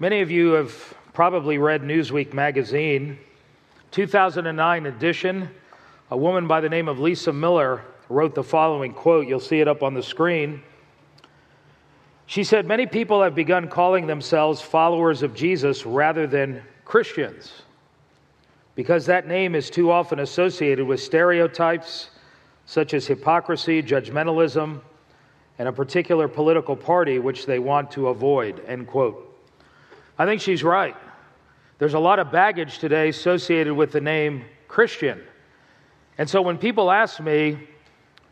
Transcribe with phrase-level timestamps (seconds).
[0.00, 3.18] Many of you have probably read Newsweek magazine.
[3.90, 5.50] 2009 edition,
[6.12, 9.26] a woman by the name of Lisa Miller wrote the following quote.
[9.26, 10.62] You'll see it up on the screen.
[12.26, 17.62] She said, Many people have begun calling themselves followers of Jesus rather than Christians
[18.76, 22.10] because that name is too often associated with stereotypes
[22.66, 24.80] such as hypocrisy, judgmentalism,
[25.58, 28.62] and a particular political party which they want to avoid.
[28.68, 29.27] End quote.
[30.18, 30.96] I think she's right.
[31.78, 35.20] There's a lot of baggage today associated with the name Christian.
[36.18, 37.58] And so when people ask me,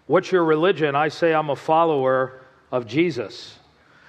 [0.06, 0.95] What's your religion?
[0.95, 3.59] I say I'm a follower of Jesus.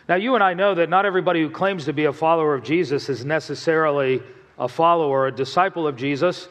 [0.07, 2.63] Now, you and I know that not everybody who claims to be a follower of
[2.63, 4.21] Jesus is necessarily
[4.59, 6.49] a follower, a disciple of Jesus.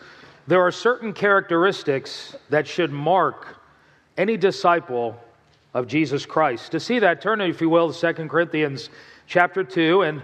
[0.48, 3.56] There are certain characteristics that should mark
[4.16, 5.16] any disciple
[5.74, 6.72] of Jesus Christ.
[6.72, 8.90] To see that, turn, if you will, to 2 Corinthians
[9.28, 10.02] chapter 2.
[10.02, 10.22] And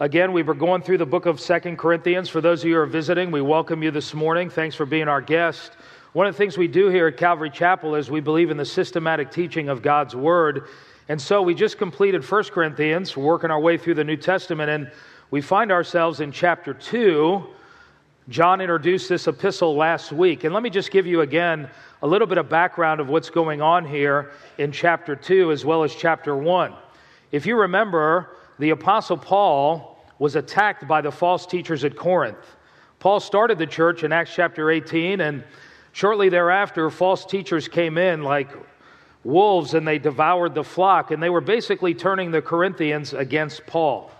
[0.00, 2.28] Again, we were going through the book of Second Corinthians.
[2.28, 4.50] For those of you who are visiting, we welcome you this morning.
[4.50, 5.70] Thanks for being our guest.
[6.14, 8.64] One of the things we do here at Calvary Chapel is we believe in the
[8.64, 10.66] systematic teaching of God's Word.
[11.08, 14.90] And so we just completed First Corinthians, working our way through the New Testament, and
[15.30, 17.46] we find ourselves in chapter 2.
[18.28, 20.42] John introduced this epistle last week.
[20.42, 21.70] And let me just give you again
[22.02, 25.84] a little bit of background of what's going on here in chapter 2 as well
[25.84, 26.74] as chapter 1.
[27.30, 32.56] If you remember, the Apostle Paul was attacked by the false teachers at Corinth.
[32.98, 35.44] Paul started the church in Acts chapter 18, and
[35.92, 38.50] shortly thereafter, false teachers came in like
[39.24, 44.10] wolves and they devoured the flock, and they were basically turning the Corinthians against Paul.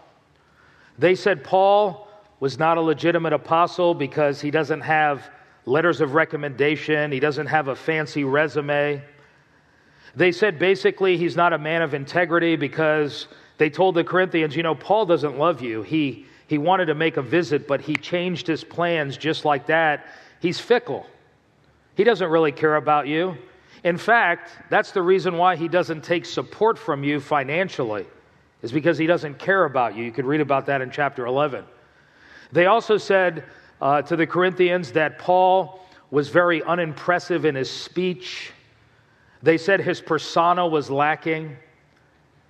[0.98, 2.08] They said Paul
[2.40, 5.30] was not a legitimate apostle because he doesn't have
[5.66, 9.02] letters of recommendation, he doesn't have a fancy resume.
[10.14, 14.62] They said basically he's not a man of integrity because they told the Corinthians, you
[14.62, 15.82] know, Paul doesn't love you.
[15.82, 20.06] He, he wanted to make a visit, but he changed his plans just like that.
[20.40, 21.06] He's fickle.
[21.96, 23.36] He doesn't really care about you.
[23.84, 28.06] In fact, that's the reason why he doesn't take support from you financially,
[28.62, 30.04] is because he doesn't care about you.
[30.04, 31.64] You could read about that in chapter 11.
[32.50, 33.44] They also said
[33.80, 38.52] uh, to the Corinthians that Paul was very unimpressive in his speech.
[39.42, 41.56] They said his persona was lacking.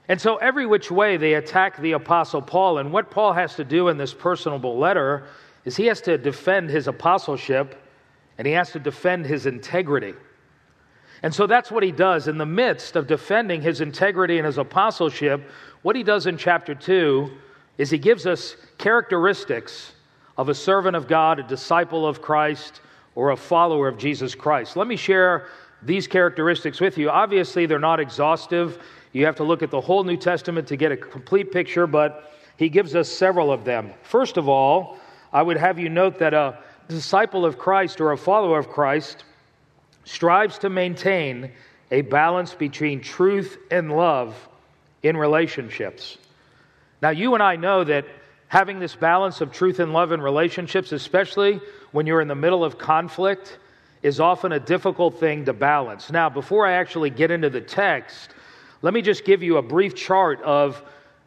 [0.08, 2.78] And so, every which way, they attack the Apostle Paul.
[2.78, 5.24] And what Paul has to do in this personable letter
[5.64, 7.80] is he has to defend his apostleship
[8.36, 10.14] and he has to defend his integrity.
[11.22, 12.28] And so that's what he does.
[12.28, 15.48] In the midst of defending his integrity and his apostleship,
[15.82, 17.30] what he does in chapter 2
[17.78, 19.92] is he gives us characteristics
[20.36, 22.80] of a servant of God, a disciple of Christ,
[23.14, 24.76] or a follower of Jesus Christ.
[24.76, 25.46] Let me share
[25.82, 27.08] these characteristics with you.
[27.08, 28.82] Obviously, they're not exhaustive.
[29.14, 32.32] You have to look at the whole New Testament to get a complete picture, but
[32.56, 33.92] he gives us several of them.
[34.02, 34.98] First of all,
[35.32, 36.58] I would have you note that a
[36.88, 39.24] disciple of Christ or a follower of Christ
[40.02, 41.52] strives to maintain
[41.92, 44.36] a balance between truth and love
[45.04, 46.18] in relationships.
[47.00, 48.06] Now, you and I know that
[48.48, 51.60] having this balance of truth and love in relationships, especially
[51.92, 53.58] when you're in the middle of conflict,
[54.02, 56.10] is often a difficult thing to balance.
[56.10, 58.30] Now, before I actually get into the text,
[58.84, 60.82] let me just give you a brief chart of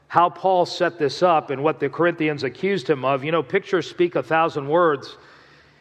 [0.09, 3.23] how Paul set this up and what the Corinthians accused him of.
[3.23, 5.17] You know, pictures speak a thousand words.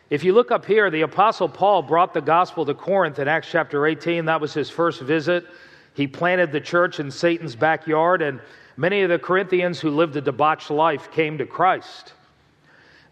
[0.09, 3.49] If you look up here, the Apostle Paul brought the gospel to Corinth in Acts
[3.51, 4.25] chapter 18.
[4.25, 5.45] That was his first visit.
[5.93, 8.41] He planted the church in Satan's backyard, and
[8.79, 12.15] many of the Corinthians who lived a debauched life came to Christ.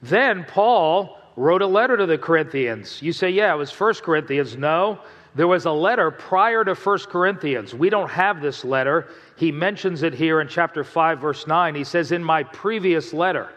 [0.01, 3.03] Then Paul wrote a letter to the Corinthians.
[3.03, 4.57] You say, yeah, it was First Corinthians.
[4.57, 5.01] No,
[5.35, 7.75] there was a letter prior to 1 Corinthians.
[7.75, 9.09] We don't have this letter.
[9.37, 11.75] He mentions it here in chapter 5, verse 9.
[11.75, 13.51] He says, In my previous letter.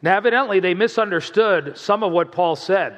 [0.00, 2.96] Now, evidently, they misunderstood some of what Paul said.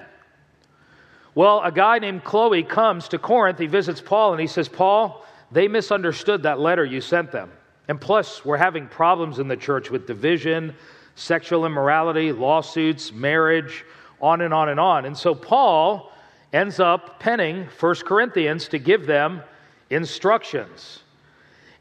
[1.34, 3.58] Well, a guy named Chloe comes to Corinth.
[3.58, 7.50] He visits Paul and he says, Paul, they misunderstood that letter you sent them.
[7.88, 10.74] And plus, we're having problems in the church with division,
[11.16, 13.84] sexual immorality, lawsuits, marriage,
[14.20, 15.04] on and on and on.
[15.04, 16.12] And so, Paul
[16.54, 19.42] ends up penning 1 Corinthians to give them
[19.90, 21.00] instructions.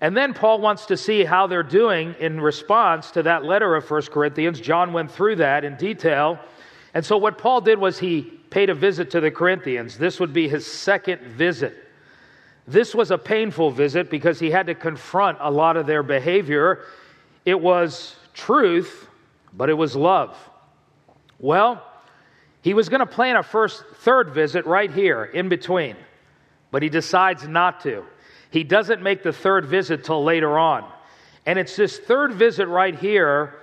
[0.01, 3.89] And then Paul wants to see how they're doing in response to that letter of
[3.89, 4.59] 1 Corinthians.
[4.59, 6.39] John went through that in detail.
[6.95, 9.97] And so what Paul did was he paid a visit to the Corinthians.
[9.97, 11.77] This would be his second visit.
[12.67, 16.81] This was a painful visit because he had to confront a lot of their behavior.
[17.45, 19.07] It was truth,
[19.53, 20.35] but it was love.
[21.39, 21.83] Well,
[22.63, 25.97] he was going to plan a first, third visit right here in between,
[26.71, 28.05] but he decides not to.
[28.51, 30.89] He doesn't make the third visit till later on.
[31.45, 33.55] And it's this third visit right here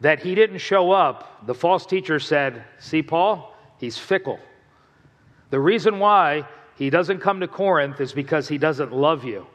[0.00, 1.44] that he didn't show up.
[1.46, 4.38] The false teacher said, See, Paul, he's fickle.
[5.50, 6.46] The reason why
[6.76, 9.48] he doesn't come to Corinth is because he doesn't love you.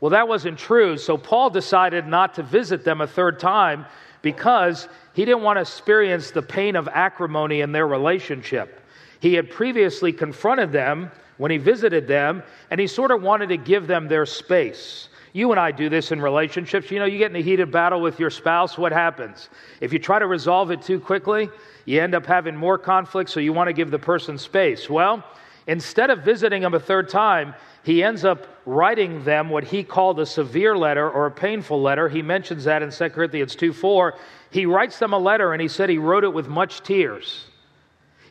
[0.00, 0.96] Well, that wasn't true.
[0.96, 3.86] So Paul decided not to visit them a third time
[4.22, 8.80] because he didn't want to experience the pain of acrimony in their relationship.
[9.20, 13.56] He had previously confronted them when he visited them, and he sort of wanted to
[13.56, 15.08] give them their space.
[15.32, 16.90] You and I do this in relationships.
[16.90, 19.48] You know, you get in a heated battle with your spouse, what happens?
[19.80, 21.48] If you try to resolve it too quickly,
[21.84, 24.90] you end up having more conflict, so you want to give the person space.
[24.90, 25.24] Well,
[25.66, 30.20] instead of visiting them a third time, he ends up writing them what he called
[30.20, 32.08] a severe letter or a painful letter.
[32.08, 34.14] He mentions that in 2 Corinthians 2 4.
[34.50, 37.46] He writes them a letter and he said he wrote it with much tears.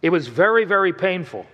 [0.01, 1.45] It was very, very painful.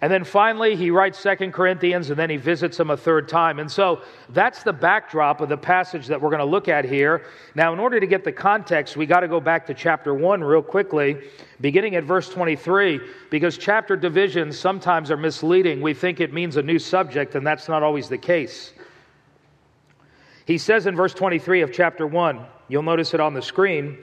[0.00, 3.58] And then finally, he writes Second Corinthians and then he visits them a third time.
[3.58, 7.24] And so that's the backdrop of the passage that we're going to look at here.
[7.56, 10.44] Now, in order to get the context, we got to go back to chapter 1
[10.44, 11.18] real quickly,
[11.60, 15.80] beginning at verse 23, because chapter divisions sometimes are misleading.
[15.80, 18.72] We think it means a new subject, and that's not always the case.
[20.46, 23.98] He says in verse 23 of chapter 1, you'll notice it on the screen,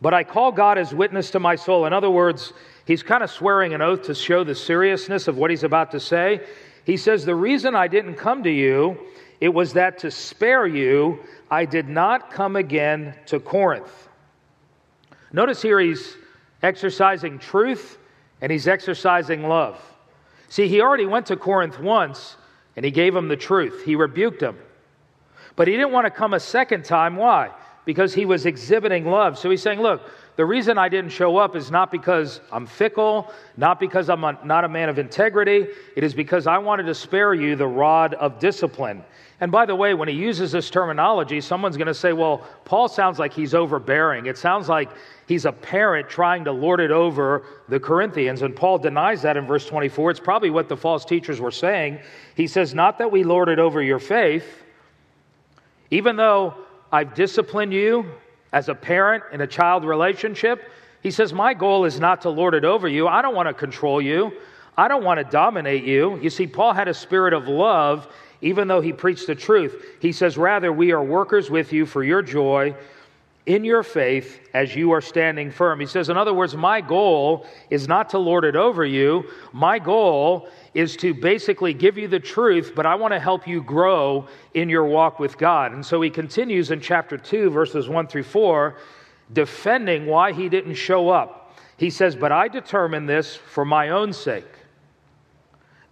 [0.00, 1.86] but I call God as witness to my soul.
[1.86, 2.52] In other words,
[2.86, 6.00] he's kind of swearing an oath to show the seriousness of what he's about to
[6.00, 6.40] say.
[6.84, 8.98] He says, The reason I didn't come to you,
[9.40, 11.18] it was that to spare you,
[11.50, 14.08] I did not come again to Corinth.
[15.32, 16.16] Notice here he's
[16.62, 17.98] exercising truth
[18.40, 19.80] and he's exercising love.
[20.48, 22.36] See, he already went to Corinth once
[22.76, 23.84] and he gave him the truth.
[23.84, 24.56] He rebuked him.
[25.56, 27.16] But he didn't want to come a second time.
[27.16, 27.50] Why?
[27.84, 29.38] Because he was exhibiting love.
[29.38, 30.02] So he's saying, Look,
[30.36, 34.38] the reason I didn't show up is not because I'm fickle, not because I'm a,
[34.44, 35.66] not a man of integrity.
[35.96, 39.02] It is because I wanted to spare you the rod of discipline.
[39.40, 42.88] And by the way, when he uses this terminology, someone's going to say, well, Paul
[42.88, 44.26] sounds like he's overbearing.
[44.26, 44.90] It sounds like
[45.26, 48.42] he's a parent trying to lord it over the Corinthians.
[48.42, 50.12] And Paul denies that in verse 24.
[50.12, 51.98] It's probably what the false teachers were saying.
[52.34, 54.64] He says, Not that we lord it over your faith,
[55.90, 56.54] even though
[56.92, 58.06] I've disciplined you
[58.52, 60.70] as a parent in a child relationship,
[61.02, 63.08] he says, My goal is not to lord it over you.
[63.08, 64.32] I don't want to control you.
[64.76, 66.18] I don't want to dominate you.
[66.20, 68.08] You see, Paul had a spirit of love,
[68.42, 69.84] even though he preached the truth.
[70.00, 72.74] He says, Rather, we are workers with you for your joy
[73.46, 75.78] in your faith as you are standing firm.
[75.78, 79.24] He says, in other words, my goal is not to lord it over you.
[79.52, 83.62] My goal is to basically give you the truth, but I want to help you
[83.62, 85.72] grow in your walk with God.
[85.72, 88.76] And so he continues in chapter 2, verses 1 through 4,
[89.32, 91.58] defending why he didn't show up.
[91.78, 94.44] He says, But I determined this for my own sake,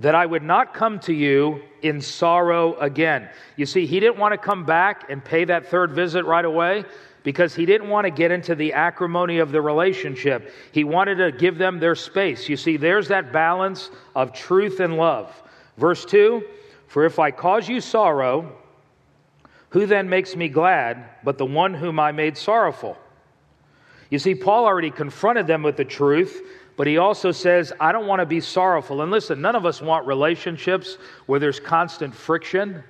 [0.00, 3.30] that I would not come to you in sorrow again.
[3.56, 6.84] You see, he didn't want to come back and pay that third visit right away
[7.24, 10.52] because he didn't want to get into the acrimony of the relationship.
[10.70, 12.48] He wanted to give them their space.
[12.48, 15.42] You see, there's that balance of truth and love.
[15.78, 16.44] Verse 2
[16.86, 18.56] For if I cause you sorrow,
[19.70, 22.96] who then makes me glad but the one whom I made sorrowful?
[24.10, 26.42] You see, Paul already confronted them with the truth,
[26.76, 29.00] but he also says, I don't want to be sorrowful.
[29.00, 32.84] And listen, none of us want relationships where there's constant friction.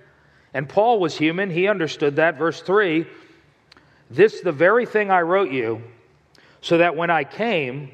[0.54, 2.36] And Paul was human, he understood that.
[2.36, 3.06] Verse 3
[4.10, 5.82] this the very thing I wrote you,
[6.60, 7.90] so that when I came,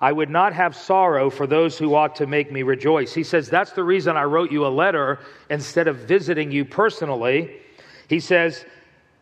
[0.00, 3.12] I would not have sorrow for those who ought to make me rejoice.
[3.12, 5.18] He says, That's the reason I wrote you a letter
[5.50, 7.60] instead of visiting you personally.
[8.08, 8.64] He says,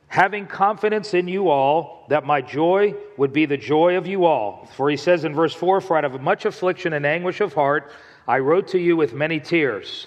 [0.09, 4.69] Having confidence in you all, that my joy would be the joy of you all.
[4.76, 7.90] For he says in verse 4 For out of much affliction and anguish of heart,
[8.28, 10.07] I wrote to you with many tears.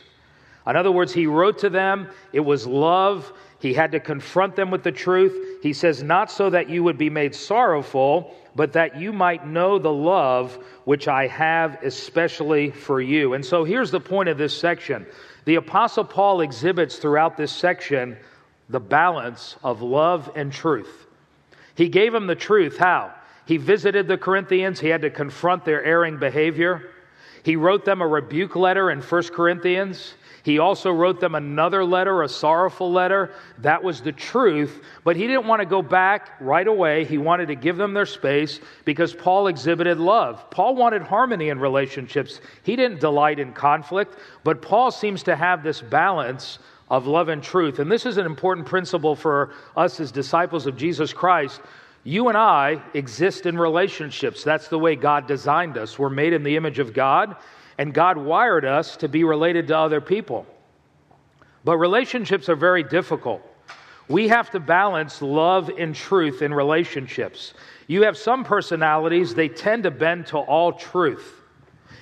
[0.68, 4.72] In other words, he wrote to them, it was love, he had to confront them
[4.72, 5.62] with the truth.
[5.62, 9.80] He says, Not so that you would be made sorrowful, but that you might know
[9.80, 13.34] the love which I have especially for you.
[13.34, 15.06] And so here's the point of this section.
[15.46, 18.18] The Apostle Paul exhibits throughout this section
[18.70, 21.08] the balance of love and truth.
[21.76, 22.78] He gave them the truth.
[22.78, 23.14] How?
[23.46, 26.92] He visited the Corinthians, he had to confront their erring behavior.
[27.44, 30.14] He wrote them a rebuke letter in 1 Corinthians.
[30.50, 33.30] He also wrote them another letter, a sorrowful letter.
[33.60, 37.06] That was the truth, but he didn't want to go back right away.
[37.06, 40.50] He wanted to give them their space because Paul exhibited love.
[40.50, 42.42] Paul wanted harmony in relationships.
[42.64, 46.58] He didn't delight in conflict, but Paul seems to have this balance
[46.90, 47.78] of love and truth.
[47.78, 51.62] And this is an important principle for us as disciples of Jesus Christ.
[52.10, 54.44] You and I exist in relationships.
[54.44, 56.00] That's the way God designed us.
[56.00, 57.36] We're made in the image of God
[57.78, 60.48] and God wired us to be related to other people.
[61.64, 63.44] But relationships are very difficult.
[64.08, 67.54] We have to balance love and truth in relationships.
[67.86, 71.44] You have some personalities, they tend to bend to all truth.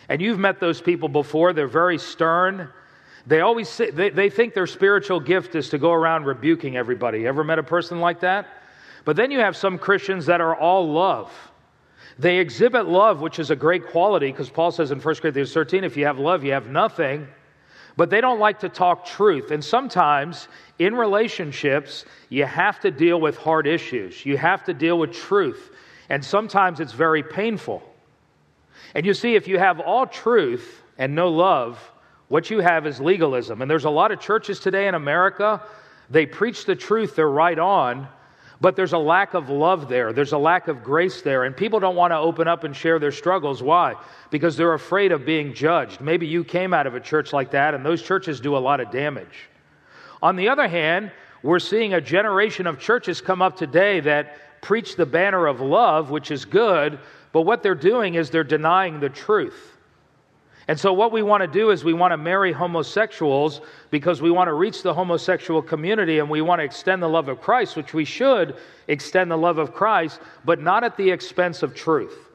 [0.08, 1.52] And you've met those people before.
[1.52, 2.70] They're very stern.
[3.26, 7.28] They always say, they, they think their spiritual gift is to go around rebuking everybody.
[7.28, 8.48] Ever met a person like that?
[9.08, 11.32] But then you have some Christians that are all love.
[12.20, 15.86] They exhibit love, which is a great quality, because Paul says in 1 Corinthians 13,
[15.86, 17.26] if you have love, you have nothing.
[17.96, 19.52] But they don't like to talk truth.
[19.52, 24.26] And sometimes in relationships, you have to deal with hard issues.
[24.26, 25.72] You have to deal with truth.
[26.10, 27.82] And sometimes it's very painful.
[28.94, 31.80] And you see, if you have all truth and no love,
[32.28, 33.62] what you have is legalism.
[33.62, 35.62] And there's a lot of churches today in America,
[36.10, 38.10] they preach the truth, they're right on,
[38.60, 40.14] but there's a lack of love there.
[40.14, 41.44] There's a lack of grace there.
[41.44, 43.62] And people don't want to open up and share their struggles.
[43.62, 43.96] Why?
[44.32, 46.02] Because they're afraid of being judged.
[46.02, 48.80] Maybe you came out of a church like that, and those churches do a lot
[48.80, 49.50] of damage.
[50.24, 51.12] On the other hand,
[51.44, 56.10] we're seeing a generation of churches come up today that preach the banner of love,
[56.10, 56.98] which is good,
[57.32, 59.77] but what they're doing is they're denying the truth.
[60.68, 64.32] And so, what we want to do is we want to marry homosexuals because we
[64.32, 67.78] want to reach the homosexual community and we want to extend the love of Christ,
[67.78, 68.58] which we should
[68.90, 72.28] extend the love of Christ, but not at the expense of truth.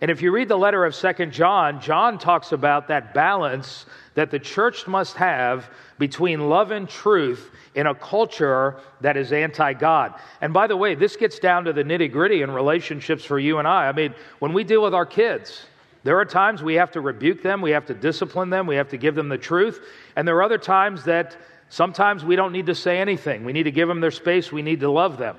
[0.00, 4.30] And if you read the letter of Second John, John talks about that balance that
[4.30, 5.68] the church must have
[5.98, 10.14] between love and truth in a culture that is anti God.
[10.40, 13.58] And by the way, this gets down to the nitty gritty in relationships for you
[13.58, 13.88] and I.
[13.88, 15.66] I mean, when we deal with our kids,
[16.02, 18.88] there are times we have to rebuke them, we have to discipline them, we have
[18.88, 19.80] to give them the truth.
[20.16, 21.36] And there are other times that
[21.68, 23.44] sometimes we don't need to say anything.
[23.44, 25.36] We need to give them their space, we need to love them.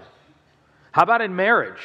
[0.91, 1.81] How about in marriage?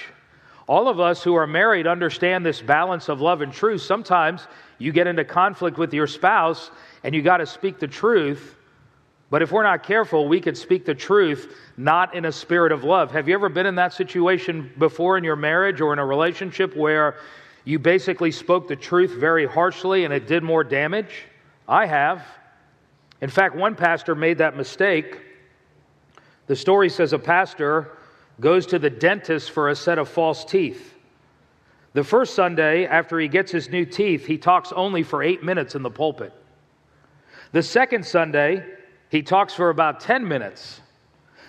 [0.69, 3.83] All of us who are married understand this balance of love and truth.
[3.83, 4.47] Sometimes
[4.79, 6.71] you get into conflict with your spouse
[7.05, 8.57] and you got to speak the truth.
[9.31, 12.85] But if we're not careful, we could speak the truth not in a spirit of
[12.85, 13.13] love.
[13.13, 16.77] Have you ever been in that situation before in your marriage or in a relationship
[16.77, 17.17] where
[17.67, 21.25] you basically spoke the truth very harshly and it did more damage?
[21.69, 22.25] I have.
[23.21, 25.21] In fact, one pastor made that mistake.
[26.47, 27.99] The story says a pastor
[28.39, 30.95] goes to the dentist for a set of false teeth.
[31.93, 35.75] The first Sunday, after he gets his new teeth, he talks only for eight minutes
[35.75, 36.33] in the pulpit.
[37.51, 38.65] The second Sunday,
[39.11, 40.83] he talks for about 10 minutes.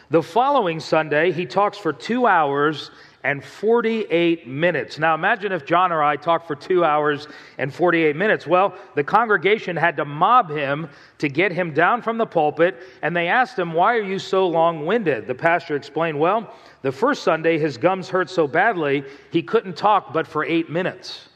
[0.10, 2.90] The following Sunday, he talks for two hours
[3.28, 5.00] and 48 minutes.
[5.00, 8.48] Now imagine if John or I talked for two hours and 48 minutes.
[8.48, 13.14] Well, the congregation had to mob him to get him down from the pulpit, and
[13.14, 15.28] they asked him, Why are you so long winded?
[15.28, 20.14] The pastor explained, Well, the first Sunday his gums hurt so badly he couldn't talk
[20.14, 21.28] but for eight minutes.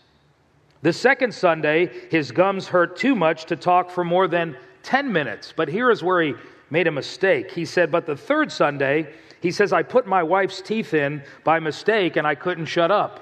[0.84, 5.54] The second Sunday his gums hurt too much to talk for more than 10 minutes.
[5.54, 6.36] But here is where he
[6.70, 7.52] made a mistake.
[7.52, 11.60] He said, But the third Sunday, he says, I put my wife's teeth in by
[11.60, 13.20] mistake and I couldn't shut up.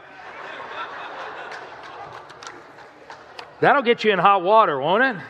[3.61, 5.21] That'll get you in hot water, won't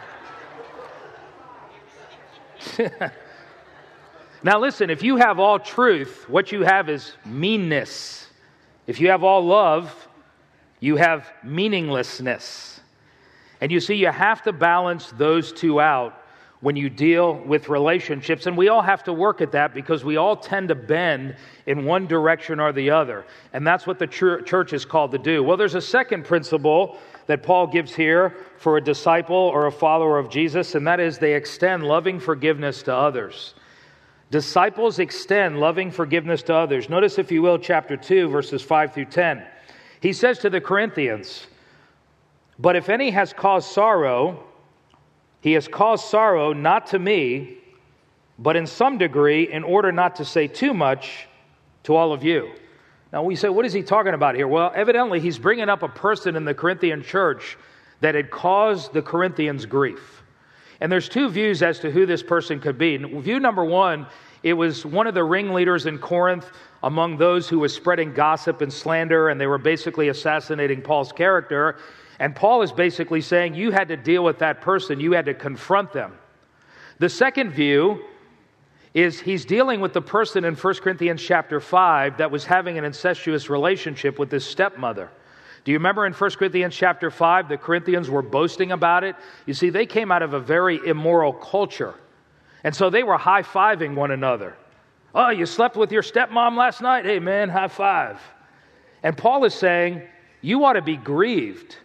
[2.79, 2.91] it?
[4.43, 8.27] now, listen, if you have all truth, what you have is meanness.
[8.87, 10.07] If you have all love,
[10.79, 12.81] you have meaninglessness.
[13.61, 16.19] And you see, you have to balance those two out
[16.61, 18.45] when you deal with relationships.
[18.45, 21.35] And we all have to work at that because we all tend to bend
[21.67, 23.25] in one direction or the other.
[23.53, 25.41] And that's what the church is called to do.
[25.41, 26.97] Well, there's a second principle
[27.27, 31.17] that Paul gives here for a disciple or a follower of Jesus, and that is
[31.17, 33.53] they extend loving forgiveness to others.
[34.31, 36.89] Disciples extend loving forgiveness to others.
[36.89, 39.43] Notice, if you will, chapter 2, verses 5 through 10.
[40.01, 41.47] He says to the Corinthians,
[42.59, 44.43] But if any has caused sorrow,
[45.41, 47.57] he has caused sorrow not to me,
[48.37, 51.27] but in some degree, in order not to say too much,
[51.83, 52.51] to all of you.
[53.11, 54.47] Now we say, what is he talking about here?
[54.47, 57.57] Well, evidently, he's bringing up a person in the Corinthian church
[58.01, 60.23] that had caused the Corinthians grief.
[60.81, 62.97] And there's two views as to who this person could be.
[62.97, 64.07] View number one,
[64.43, 66.49] it was one of the ringleaders in Corinth
[66.83, 71.77] among those who was spreading gossip and slander, and they were basically assassinating Paul's character.
[72.19, 75.33] And Paul is basically saying you had to deal with that person, you had to
[75.33, 76.17] confront them.
[76.99, 78.03] The second view
[78.93, 82.83] is he's dealing with the person in 1 Corinthians chapter 5 that was having an
[82.83, 85.09] incestuous relationship with his stepmother.
[85.63, 89.15] Do you remember in 1 Corinthians chapter 5, the Corinthians were boasting about it?
[89.45, 91.95] You see, they came out of a very immoral culture.
[92.63, 94.57] And so they were high fiving one another.
[95.13, 97.05] Oh, you slept with your stepmom last night?
[97.05, 98.19] Hey, man, high five.
[99.03, 100.01] And Paul is saying,
[100.41, 101.77] you ought to be grieved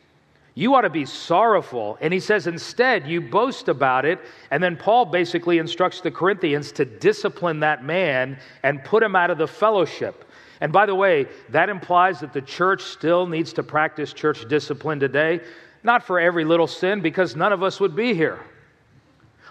[0.55, 1.99] You ought to be sorrowful.
[2.01, 4.21] And he says, instead, you boast about it.
[4.51, 9.31] And then Paul basically instructs the Corinthians to discipline that man and put him out
[9.31, 10.25] of the fellowship.
[10.61, 15.01] And by the way, that implies that the church still needs to practice church discipline
[15.01, 15.41] today.
[15.83, 18.41] Not for every little sin, because none of us would be here.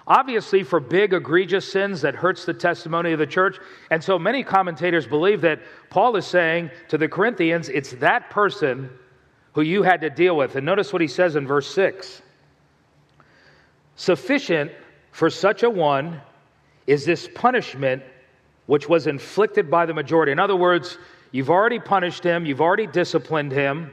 [0.08, 3.58] Obviously, for big, egregious sins that hurts the testimony of the church.
[3.92, 8.90] And so many commentators believe that Paul is saying to the Corinthians, it's that person
[9.54, 10.56] who you had to deal with.
[10.56, 12.22] And notice what he says in verse 6
[13.96, 14.72] Sufficient
[15.12, 16.20] for such a one
[16.88, 18.04] is this punishment
[18.66, 20.32] which was inflicted by the majority.
[20.32, 20.98] In other words,
[21.32, 23.92] you've already punished him, you've already disciplined him,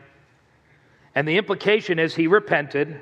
[1.14, 3.00] and the implication is he repented.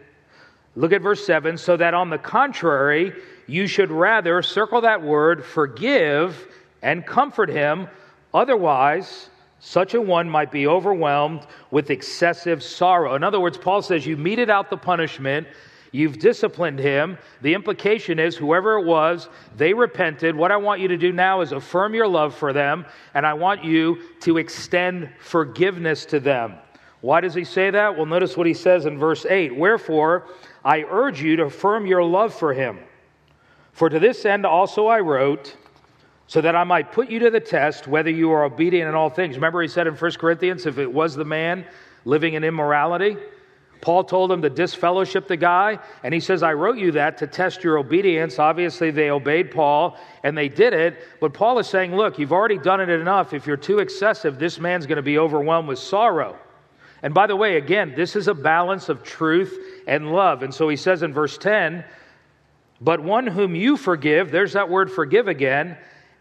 [0.76, 3.12] Look at verse 7 so that on the contrary,
[3.46, 6.48] you should rather, circle that word, forgive
[6.82, 7.88] and comfort him.
[8.32, 13.14] Otherwise, such a one might be overwhelmed with excessive sorrow.
[13.14, 15.48] In other words, Paul says you meted out the punishment,
[15.90, 17.18] you've disciplined him.
[17.42, 20.36] The implication is whoever it was, they repented.
[20.36, 23.34] What I want you to do now is affirm your love for them, and I
[23.34, 26.54] want you to extend forgiveness to them.
[27.00, 27.96] Why does he say that?
[27.96, 30.26] Well, notice what he says in verse 8 Wherefore,
[30.64, 32.78] I urge you to affirm your love for him.
[33.72, 35.56] For to this end also I wrote,
[36.28, 39.10] so that I might put you to the test whether you are obedient in all
[39.10, 39.34] things.
[39.34, 41.64] Remember, he said in 1 Corinthians, if it was the man
[42.04, 43.16] living in immorality,
[43.80, 47.26] Paul told him to disfellowship the guy, and he says, I wrote you that to
[47.26, 48.38] test your obedience.
[48.38, 50.98] Obviously, they obeyed Paul, and they did it.
[51.20, 53.32] But Paul is saying, Look, you've already done it enough.
[53.32, 56.36] If you're too excessive, this man's going to be overwhelmed with sorrow.
[57.02, 59.56] And by the way, again, this is a balance of truth
[59.86, 60.42] and love.
[60.42, 61.84] And so he says in verse 10,
[62.80, 65.78] But one whom you forgive, there's that word forgive again,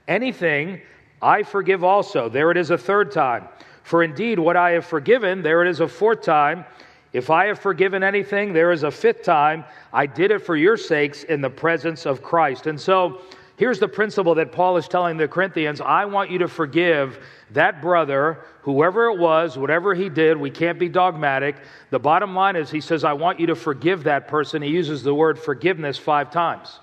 [0.08, 0.82] anything
[1.22, 2.30] I forgive also.
[2.30, 3.48] There it is a third time.
[3.84, 6.66] For indeed, what I have forgiven, there it is a fourth time.
[7.14, 9.64] If I have forgiven anything, there is a fifth time.
[9.94, 12.68] I did it for your sakes in the presence of Christ.
[12.68, 13.22] And so
[13.56, 17.20] here's the principle that Paul is telling the Corinthians I want you to forgive
[17.52, 21.56] that brother, whoever it was, whatever he did, we can't be dogmatic.
[21.90, 24.62] The bottom line is, he says, I want you to forgive that person.
[24.62, 26.80] He uses the word forgiveness five times.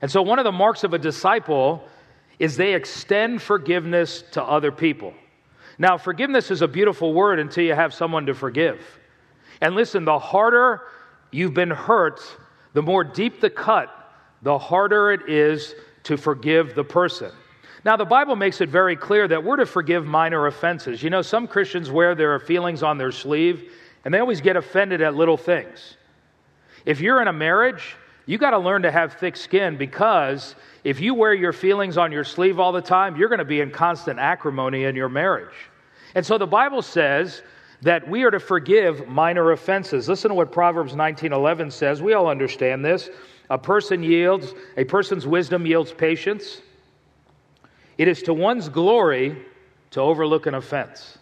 [0.00, 1.86] And so, one of the marks of a disciple
[2.38, 5.14] is they extend forgiveness to other people.
[5.78, 8.80] Now, forgiveness is a beautiful word until you have someone to forgive.
[9.60, 10.82] And listen, the harder
[11.30, 12.20] you've been hurt,
[12.72, 13.90] the more deep the cut,
[14.42, 17.32] the harder it is to forgive the person.
[17.84, 21.02] Now, the Bible makes it very clear that we're to forgive minor offenses.
[21.02, 23.72] You know, some Christians wear their feelings on their sleeve,
[24.04, 25.96] and they always get offended at little things.
[26.84, 30.54] If you're in a marriage, you got to learn to have thick skin because
[30.84, 33.60] if you wear your feelings on your sleeve all the time, you're going to be
[33.60, 35.54] in constant acrimony in your marriage.
[36.14, 37.42] And so the Bible says
[37.82, 40.08] that we are to forgive minor offenses.
[40.08, 42.00] Listen to what Proverbs 19:11 says.
[42.00, 43.10] We all understand this.
[43.50, 46.62] A person yields, a person's wisdom yields patience
[47.98, 49.36] it is to one's glory
[49.90, 51.18] to overlook an offense.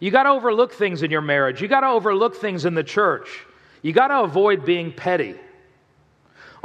[0.00, 1.60] You got to overlook things in your marriage.
[1.60, 3.44] You got to overlook things in the church.
[3.82, 5.34] You got to avoid being petty.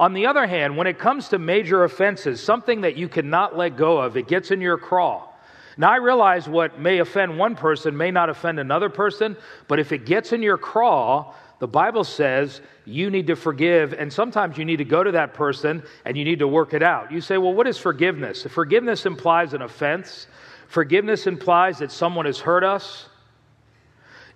[0.02, 3.78] On the other hand, when it comes to major offenses, something that you cannot let
[3.78, 5.30] go of, it gets in your craw.
[5.78, 9.38] Now, I realize what may offend one person may not offend another person,
[9.68, 14.12] but if it gets in your craw, the Bible says you need to forgive, and
[14.12, 17.12] sometimes you need to go to that person and you need to work it out.
[17.12, 18.42] You say, well, what is forgiveness?
[18.50, 20.26] Forgiveness implies an offense,
[20.68, 23.08] forgiveness implies that someone has hurt us,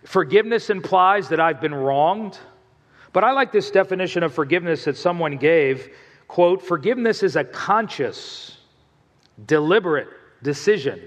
[0.03, 2.37] forgiveness implies that I've been wronged.
[3.15, 5.95] But I like this definition of forgiveness that someone gave.
[6.27, 8.57] Quote, forgiveness is a conscious,
[9.45, 10.09] deliberate
[10.43, 10.99] decision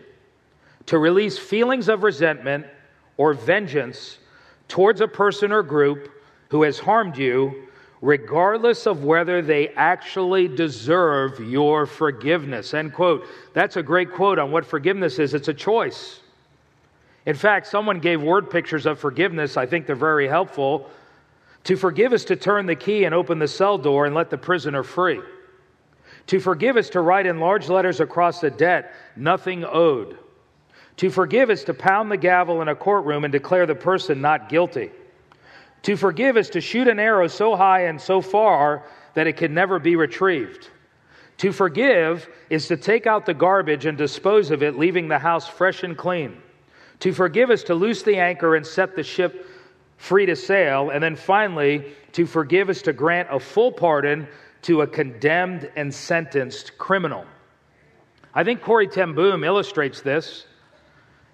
[0.87, 2.65] to release feelings of resentment
[3.19, 4.17] or vengeance
[4.69, 6.11] towards a person or group
[6.49, 7.69] who has harmed you,
[8.01, 12.73] regardless of whether they actually deserve your forgiveness.
[12.73, 13.27] End quote.
[13.53, 15.35] That's a great quote on what forgiveness is.
[15.35, 16.21] It's a choice.
[17.27, 19.59] In fact, someone gave word pictures of forgiveness.
[19.59, 20.89] I think they're very helpful.
[21.65, 24.39] To forgive is to turn the key and open the cell door and let the
[24.39, 25.21] prisoner free.
[26.29, 30.19] To forgive is to write in large letters across the debt, nothing owed.
[30.99, 34.49] To forgive is to pound the gavel in a courtroom and declare the person not
[34.49, 34.91] guilty.
[35.83, 39.55] To forgive is to shoot an arrow so high and so far that it can
[39.55, 40.69] never be retrieved.
[41.39, 45.47] To forgive is to take out the garbage and dispose of it, leaving the house
[45.47, 46.43] fresh and clean.
[47.01, 49.48] To forgive is to loose the anchor and set the ship
[49.99, 50.91] free to sail.
[50.91, 54.27] And then finally, to forgive is to grant a full pardon
[54.63, 57.27] to a condemned and sentenced criminal.
[58.35, 60.47] I think Corrie ten Boom illustrates this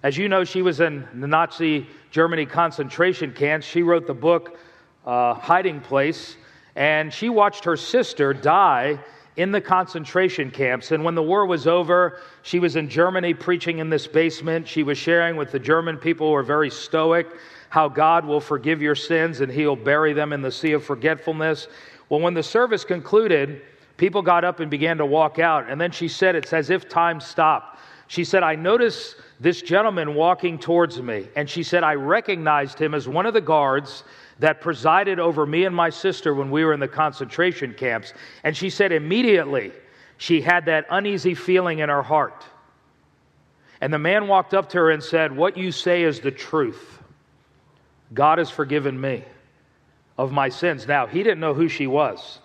[0.03, 3.65] As you know, she was in the Nazi Germany concentration camps.
[3.65, 4.57] She wrote the book
[5.05, 6.37] uh, Hiding Place,
[6.75, 8.99] and she watched her sister die
[9.35, 10.91] in the concentration camps.
[10.91, 14.67] And when the war was over, she was in Germany preaching in this basement.
[14.67, 17.27] She was sharing with the German people who were very stoic
[17.75, 21.67] how God will forgive your sins and he'll bury them in the sea of forgetfulness.
[22.07, 23.63] Well, when the service concluded,
[23.97, 25.69] people got up and began to walk out.
[25.69, 27.77] And then she said, It's as if time stopped.
[28.07, 31.27] She said, I noticed this gentleman walking towards me.
[31.35, 34.05] And she said, I recognized him as one of the guards
[34.39, 38.13] that presided over me and my sister when we were in the concentration camps.
[38.45, 39.73] And she said, immediately,
[40.15, 42.45] she had that uneasy feeling in her heart.
[43.81, 46.94] And the man walked up to her and said, What you say is the truth.
[48.15, 49.23] God has forgiven me
[50.17, 50.87] of my sins.
[50.87, 52.39] Now, he didn't know who she was.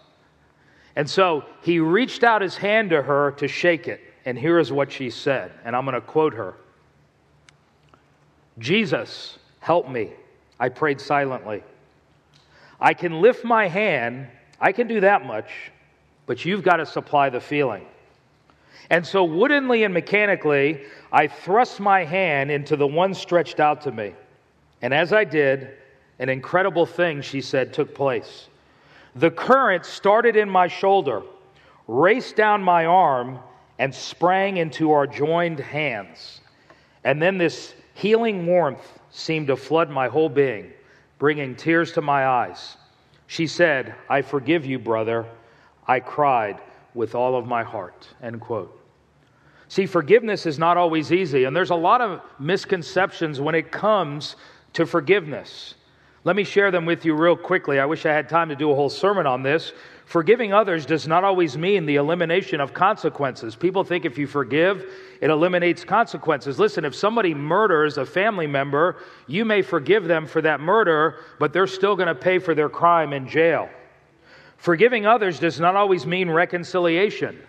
[0.96, 4.00] And so he reached out his hand to her to shake it.
[4.24, 5.52] And here is what she said.
[5.64, 6.56] And I'm going to quote her
[8.58, 10.10] Jesus, help me.
[10.58, 11.62] I prayed silently.
[12.80, 14.26] I can lift my hand,
[14.60, 15.50] I can do that much,
[16.26, 17.86] but you've got to supply the feeling.
[18.90, 23.92] And so, woodenly and mechanically, I thrust my hand into the one stretched out to
[23.92, 24.14] me.
[24.82, 25.70] And as I did,
[26.18, 28.48] an incredible thing, she said, took place.
[29.16, 31.22] The current started in my shoulder,
[31.88, 33.38] raced down my arm,
[33.78, 36.40] and sprang into our joined hands.
[37.04, 40.70] And then this healing warmth seemed to flood my whole being,
[41.18, 42.76] bringing tears to my eyes.
[43.26, 45.26] She said, I forgive you, brother.
[45.86, 46.60] I cried
[46.94, 48.08] with all of my heart.
[48.22, 48.76] End quote.
[49.68, 54.36] See, forgiveness is not always easy, and there's a lot of misconceptions when it comes
[54.74, 55.74] to forgiveness.
[56.22, 57.80] Let me share them with you real quickly.
[57.80, 59.72] I wish I had time to do a whole sermon on this.
[60.04, 63.56] Forgiving others does not always mean the elimination of consequences.
[63.56, 64.84] People think if you forgive,
[65.22, 66.58] it eliminates consequences.
[66.58, 68.96] Listen, if somebody murders a family member,
[69.28, 72.68] you may forgive them for that murder, but they're still going to pay for their
[72.68, 73.70] crime in jail.
[74.58, 77.40] Forgiving others does not always mean reconciliation.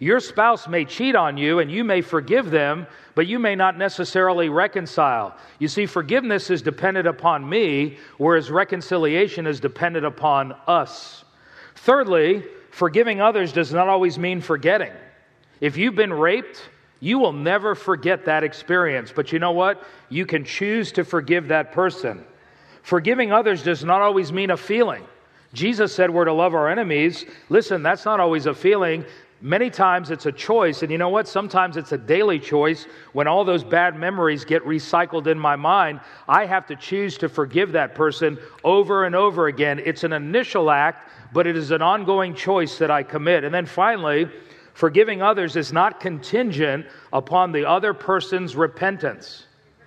[0.00, 3.76] Your spouse may cheat on you and you may forgive them, but you may not
[3.76, 5.36] necessarily reconcile.
[5.58, 11.24] You see, forgiveness is dependent upon me, whereas reconciliation is dependent upon us.
[11.74, 14.92] Thirdly, forgiving others does not always mean forgetting.
[15.60, 19.12] If you've been raped, you will never forget that experience.
[19.14, 19.82] But you know what?
[20.08, 22.24] You can choose to forgive that person.
[22.82, 25.04] Forgiving others does not always mean a feeling.
[25.52, 27.24] Jesus said we're to love our enemies.
[27.48, 29.04] Listen, that's not always a feeling.
[29.40, 31.28] Many times it's a choice, and you know what?
[31.28, 32.86] Sometimes it's a daily choice.
[33.12, 37.28] When all those bad memories get recycled in my mind, I have to choose to
[37.28, 39.80] forgive that person over and over again.
[39.84, 43.44] It's an initial act, but it is an ongoing choice that I commit.
[43.44, 44.28] And then finally,
[44.74, 49.46] forgiving others is not contingent upon the other person's repentance.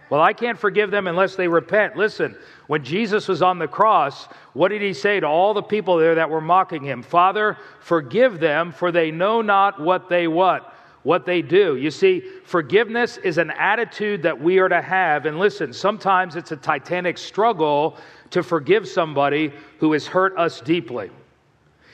[0.10, 1.98] Well, I can't forgive them unless they repent.
[1.98, 2.38] Listen,
[2.72, 6.16] when Jesus was on the cross, what did he say to all the people there
[6.16, 7.04] that were mocking him?
[7.04, 10.74] Father, forgive them, for they know not what they what?
[11.04, 11.76] What they do.
[11.76, 15.26] You see, forgiveness is an attitude that we are to have.
[15.26, 17.98] And listen, sometimes it's a titanic struggle
[18.30, 21.12] to forgive somebody who has hurt us deeply.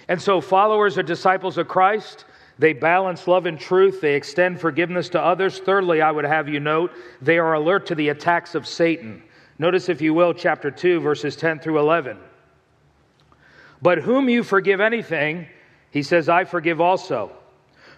[0.08, 2.26] And so, followers or disciples of Christ,
[2.60, 4.00] they balance love and truth.
[4.00, 5.58] They extend forgiveness to others.
[5.58, 9.24] Thirdly, I would have you note, they are alert to the attacks of Satan.
[9.60, 12.18] Notice, if you will, chapter 2, verses 10 through 11.
[13.82, 15.48] But whom you forgive anything,
[15.92, 17.32] he says, I forgive also.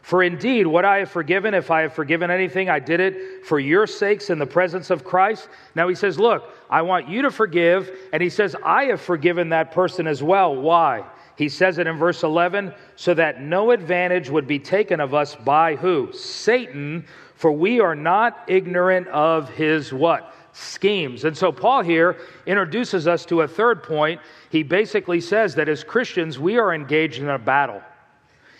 [0.01, 3.59] For indeed, what I have forgiven, if I have forgiven anything, I did it for
[3.59, 5.49] your sakes in the presence of Christ.
[5.75, 7.91] Now he says, Look, I want you to forgive.
[8.13, 10.55] And he says, I have forgiven that person as well.
[10.55, 11.03] Why?
[11.35, 15.35] He says it in verse 11, so that no advantage would be taken of us
[15.35, 16.11] by who?
[16.11, 20.33] Satan, for we are not ignorant of his what?
[20.59, 21.23] Schemes.
[21.23, 24.19] And so Paul here introduces us to a third point.
[24.49, 27.81] He basically says that as Christians, we are engaged in a battle.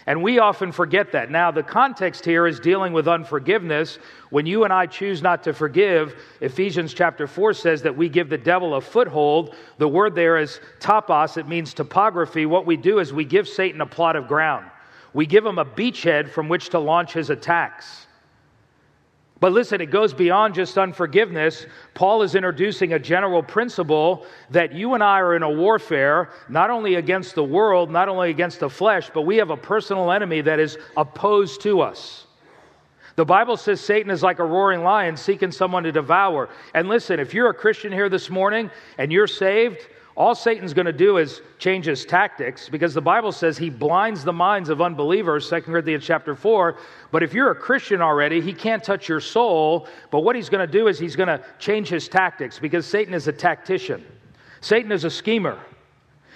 [0.08, 1.30] And we often forget that.
[1.30, 4.00] Now, the context here is dealing with unforgiveness.
[4.30, 8.30] When you and I choose not to forgive, Ephesians chapter 4 says that we give
[8.30, 9.56] the devil a foothold.
[9.78, 12.46] The word there is topos, it means topography.
[12.46, 14.66] What we do is we give Satan a plot of ground,
[15.14, 18.08] we give him a beachhead from which to launch his attacks.
[19.40, 21.66] But listen, it goes beyond just unforgiveness.
[21.94, 26.70] Paul is introducing a general principle that you and I are in a warfare, not
[26.70, 30.42] only against the world, not only against the flesh, but we have a personal enemy
[30.42, 32.26] that is opposed to us.
[33.16, 36.50] The Bible says Satan is like a roaring lion seeking someone to devour.
[36.74, 40.86] And listen, if you're a Christian here this morning and you're saved, all Satan's going
[40.86, 44.82] to do is change his tactics because the Bible says he blinds the minds of
[44.82, 46.78] unbelievers, 2 Corinthians chapter 4.
[47.12, 49.88] But if you're a Christian already, he can't touch your soul.
[50.12, 53.14] But what he's going to do is he's going to change his tactics because Satan
[53.14, 54.06] is a tactician,
[54.62, 55.58] Satan is a schemer.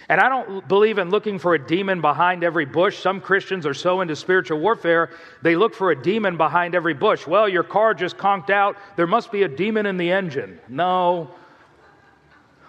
[0.09, 2.99] And I don't believe in looking for a demon behind every bush.
[2.99, 7.25] Some Christians are so into spiritual warfare, they look for a demon behind every bush.
[7.25, 8.75] Well, your car just conked out.
[8.97, 10.59] There must be a demon in the engine.
[10.67, 11.31] No.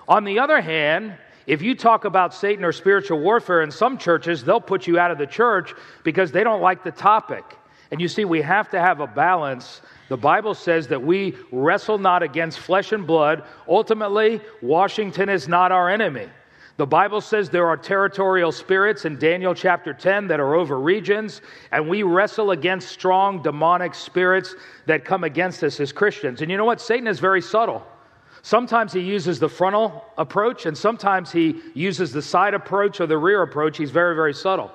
[0.09, 4.45] On the other hand, if you talk about Satan or spiritual warfare in some churches,
[4.45, 7.45] they'll put you out of the church because they don't like the topic.
[7.90, 9.83] And you see, we have to have a balance.
[10.09, 13.45] The Bible says that we wrestle not against flesh and blood.
[13.69, 16.29] Ultimately, Washington is not our enemy.
[16.77, 21.40] The Bible says there are territorial spirits in Daniel chapter 10 that are over regions,
[21.71, 26.43] and we wrestle against strong demonic spirits that come against us as Christians.
[26.43, 26.81] And you know what?
[26.81, 27.87] Satan is very subtle.
[28.45, 33.17] Sometimes he uses the frontal approach, and sometimes he uses the side approach or the
[33.17, 33.79] rear approach.
[33.79, 34.71] He's very, very subtle.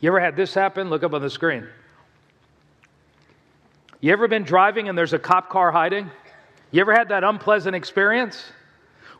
[0.00, 0.90] You ever had this happen?
[0.90, 1.66] Look up on the screen.
[4.02, 6.10] You ever been driving and there's a cop car hiding?
[6.70, 8.44] You ever had that unpleasant experience?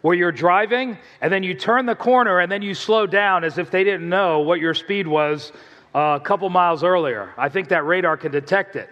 [0.03, 3.59] where you're driving and then you turn the corner and then you slow down as
[3.59, 5.53] if they didn't know what your speed was
[5.95, 7.35] uh, a couple miles earlier.
[7.37, 8.89] I think that radar can detect it.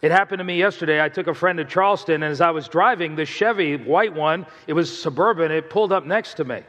[0.00, 1.02] It happened to me yesterday.
[1.02, 4.46] I took a friend to Charleston, and as I was driving, the Chevy, white one,
[4.66, 6.62] it was suburban, it pulled up next to me.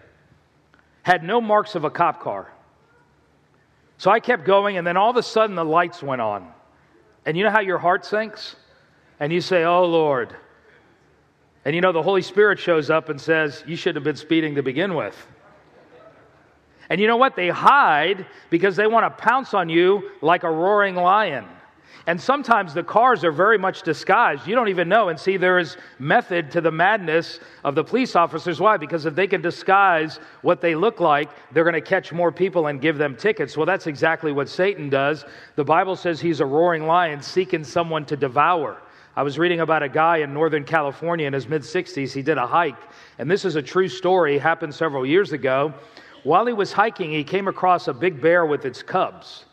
[1.03, 2.51] Had no marks of a cop car.
[3.97, 6.51] So I kept going, and then all of a sudden the lights went on.
[7.25, 8.55] And you know how your heart sinks?
[9.19, 10.35] And you say, Oh Lord,
[11.65, 14.55] and you know, the Holy Spirit shows up and says, You shouldn't have been speeding
[14.55, 15.15] to begin with.
[16.89, 17.35] And you know what?
[17.35, 21.45] They hide because they want to pounce on you like a roaring lion.
[22.07, 24.47] And sometimes the cars are very much disguised.
[24.47, 25.09] You don't even know.
[25.09, 28.59] And see, there is method to the madness of the police officers.
[28.59, 28.77] Why?
[28.77, 32.67] Because if they can disguise what they look like, they're going to catch more people
[32.67, 33.57] and give them tickets.
[33.57, 35.25] Well, that's exactly what Satan does.
[35.55, 38.81] The Bible says he's a roaring lion seeking someone to devour.
[39.15, 42.13] I was reading about a guy in Northern California in his mid 60s.
[42.13, 42.81] He did a hike,
[43.17, 45.73] and this is a true story, happened several years ago.
[46.23, 49.45] While he was hiking, he came across a big bear with its cubs.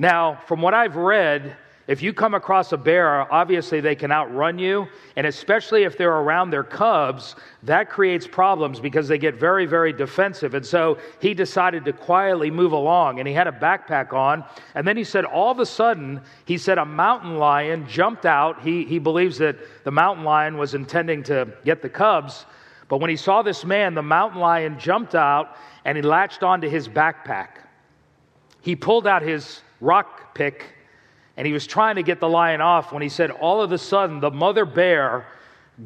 [0.00, 4.58] Now, from what I've read, if you come across a bear, obviously they can outrun
[4.58, 4.88] you.
[5.16, 9.92] And especially if they're around their cubs, that creates problems because they get very, very
[9.92, 10.54] defensive.
[10.54, 14.42] And so he decided to quietly move along and he had a backpack on.
[14.74, 18.62] And then he said, all of a sudden, he said a mountain lion jumped out.
[18.62, 22.46] He, he believes that the mountain lion was intending to get the cubs.
[22.88, 26.70] But when he saw this man, the mountain lion jumped out and he latched onto
[26.70, 27.66] his backpack.
[28.62, 30.74] He pulled out his rock pick
[31.36, 33.78] and he was trying to get the lion off when he said, all of a
[33.78, 35.26] sudden, the mother bear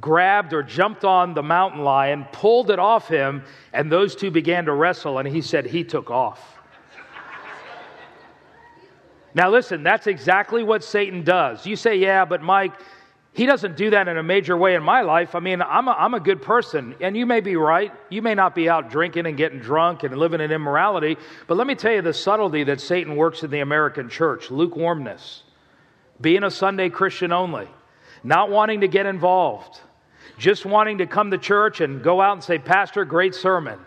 [0.01, 4.65] grabbed or jumped on the mountain lion, pulled it off him, and those two began
[4.65, 5.19] to wrestle.
[5.19, 6.59] And he said, he took off.
[9.35, 11.65] now, listen, that's exactly what Satan does.
[11.65, 12.73] You say, yeah, but Mike,
[13.35, 15.35] he doesn't do that in a major way in my life.
[15.35, 17.93] I mean, I'm a, I'm a good person, and you may be right.
[18.09, 21.17] You may not be out drinking and getting drunk and living in immorality,
[21.49, 25.43] but let me tell you the subtlety that Satan works in the American church lukewarmness,
[26.21, 27.67] being a Sunday Christian only,
[28.23, 29.81] not wanting to get involved,
[30.39, 33.81] just wanting to come to church and go out and say, Pastor, great sermon.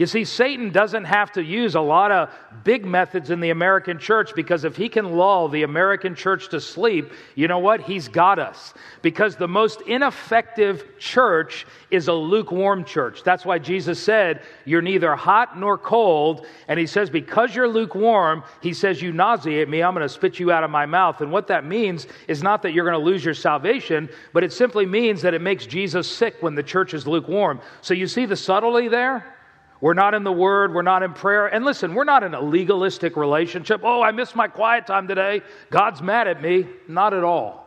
[0.00, 2.30] You see, Satan doesn't have to use a lot of
[2.64, 6.58] big methods in the American church because if he can lull the American church to
[6.58, 7.82] sleep, you know what?
[7.82, 8.72] He's got us.
[9.02, 13.22] Because the most ineffective church is a lukewarm church.
[13.22, 16.46] That's why Jesus said, You're neither hot nor cold.
[16.66, 20.38] And he says, Because you're lukewarm, he says, You nauseate me, I'm going to spit
[20.38, 21.20] you out of my mouth.
[21.20, 24.52] And what that means is not that you're going to lose your salvation, but it
[24.54, 27.60] simply means that it makes Jesus sick when the church is lukewarm.
[27.82, 29.36] So you see the subtlety there?
[29.80, 30.74] We're not in the Word.
[30.74, 31.46] We're not in prayer.
[31.46, 33.80] And listen, we're not in a legalistic relationship.
[33.82, 35.40] Oh, I missed my quiet time today.
[35.70, 36.66] God's mad at me.
[36.86, 37.66] Not at all.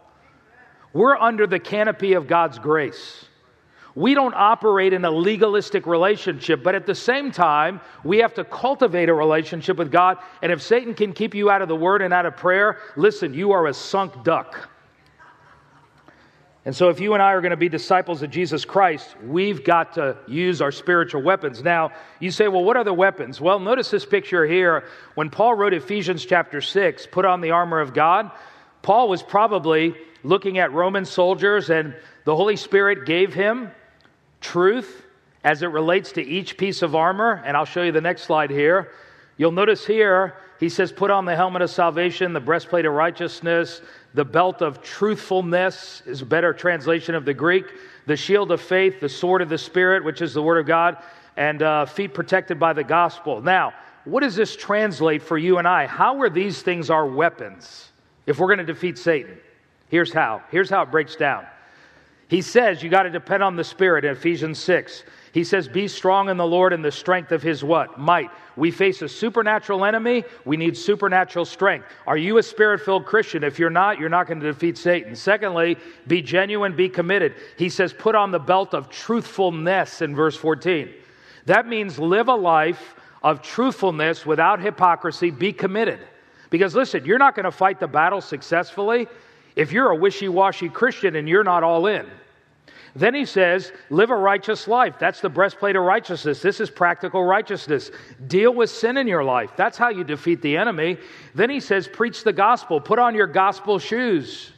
[0.93, 3.25] We're under the canopy of God's grace.
[3.95, 8.43] We don't operate in a legalistic relationship, but at the same time, we have to
[8.43, 10.17] cultivate a relationship with God.
[10.41, 13.33] And if Satan can keep you out of the Word and out of prayer, listen,
[13.33, 14.69] you are a sunk duck.
[16.65, 19.65] And so, if you and I are going to be disciples of Jesus Christ, we've
[19.65, 21.61] got to use our spiritual weapons.
[21.61, 23.41] Now, you say, well, what are the weapons?
[23.41, 24.85] Well, notice this picture here.
[25.15, 28.31] When Paul wrote Ephesians chapter 6, put on the armor of God,
[28.81, 33.69] Paul was probably looking at Roman soldiers, and the Holy Spirit gave him
[34.39, 35.05] truth
[35.43, 37.43] as it relates to each piece of armor.
[37.45, 38.91] And I'll show you the next slide here.
[39.35, 43.81] You'll notice here, he says, put on the helmet of salvation, the breastplate of righteousness,
[44.13, 47.65] the belt of truthfulness is a better translation of the Greek,
[48.05, 50.97] the shield of faith, the sword of the Spirit, which is the Word of God,
[51.35, 53.41] and uh, feet protected by the gospel.
[53.41, 53.73] Now,
[54.05, 55.87] what does this translate for you and I?
[55.87, 57.91] How are these things our weapons
[58.25, 59.37] if we're going to defeat Satan?
[59.87, 60.43] Here's how.
[60.51, 61.45] Here's how it breaks down.
[62.27, 65.03] He says you got to depend on the Spirit in Ephesians 6.
[65.33, 67.99] He says, Be strong in the Lord and the strength of his what?
[67.99, 68.29] Might.
[68.55, 70.23] We face a supernatural enemy.
[70.45, 71.87] We need supernatural strength.
[72.05, 73.43] Are you a spirit filled Christian?
[73.43, 75.15] If you're not, you're not going to defeat Satan.
[75.15, 77.33] Secondly, be genuine, be committed.
[77.57, 80.89] He says, Put on the belt of truthfulness in verse 14.
[81.47, 85.31] That means live a life of truthfulness without hypocrisy.
[85.31, 85.99] Be committed.
[86.51, 89.07] Because listen, you're not going to fight the battle successfully
[89.55, 92.05] if you're a wishy washy Christian and you're not all in.
[92.95, 94.95] Then he says, live a righteous life.
[94.99, 96.43] That's the breastplate of righteousness.
[96.43, 97.89] This is practical righteousness.
[98.27, 99.51] Deal with sin in your life.
[99.55, 100.97] That's how you defeat the enemy.
[101.33, 102.79] Then he says, preach the gospel.
[102.79, 104.51] Put on your gospel shoes.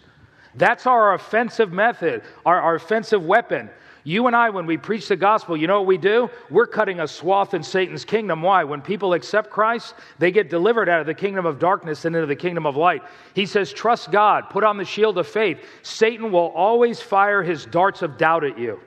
[0.55, 3.69] That's our offensive method, our, our offensive weapon.
[4.07, 6.29] You and I, when we preach the gospel, you know what we do?
[6.51, 8.43] We're cutting a swath in Satan's kingdom.
[8.43, 8.63] Why?
[8.63, 12.27] When people accept Christ, they get delivered out of the kingdom of darkness and into
[12.27, 13.01] the kingdom of light.
[13.33, 15.57] He says, Trust God, put on the shield of faith.
[15.81, 18.79] Satan will always fire his darts of doubt at you.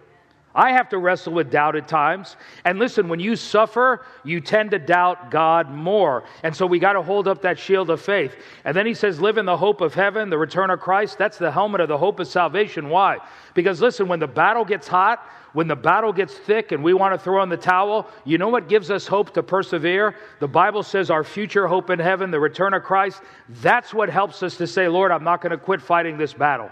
[0.55, 2.37] I have to wrestle with doubt at times.
[2.65, 6.25] And listen, when you suffer, you tend to doubt God more.
[6.43, 8.35] And so we got to hold up that shield of faith.
[8.65, 11.17] And then he says, live in the hope of heaven, the return of Christ.
[11.17, 12.89] That's the helmet of the hope of salvation.
[12.89, 13.19] Why?
[13.59, 15.19] Because listen, when the battle gets hot,
[15.53, 18.47] when the battle gets thick and we want to throw in the towel, you know
[18.47, 20.15] what gives us hope to persevere?
[20.39, 23.21] The Bible says our future hope in heaven, the return of Christ.
[23.49, 26.71] That's what helps us to say, Lord, I'm not going to quit fighting this battle.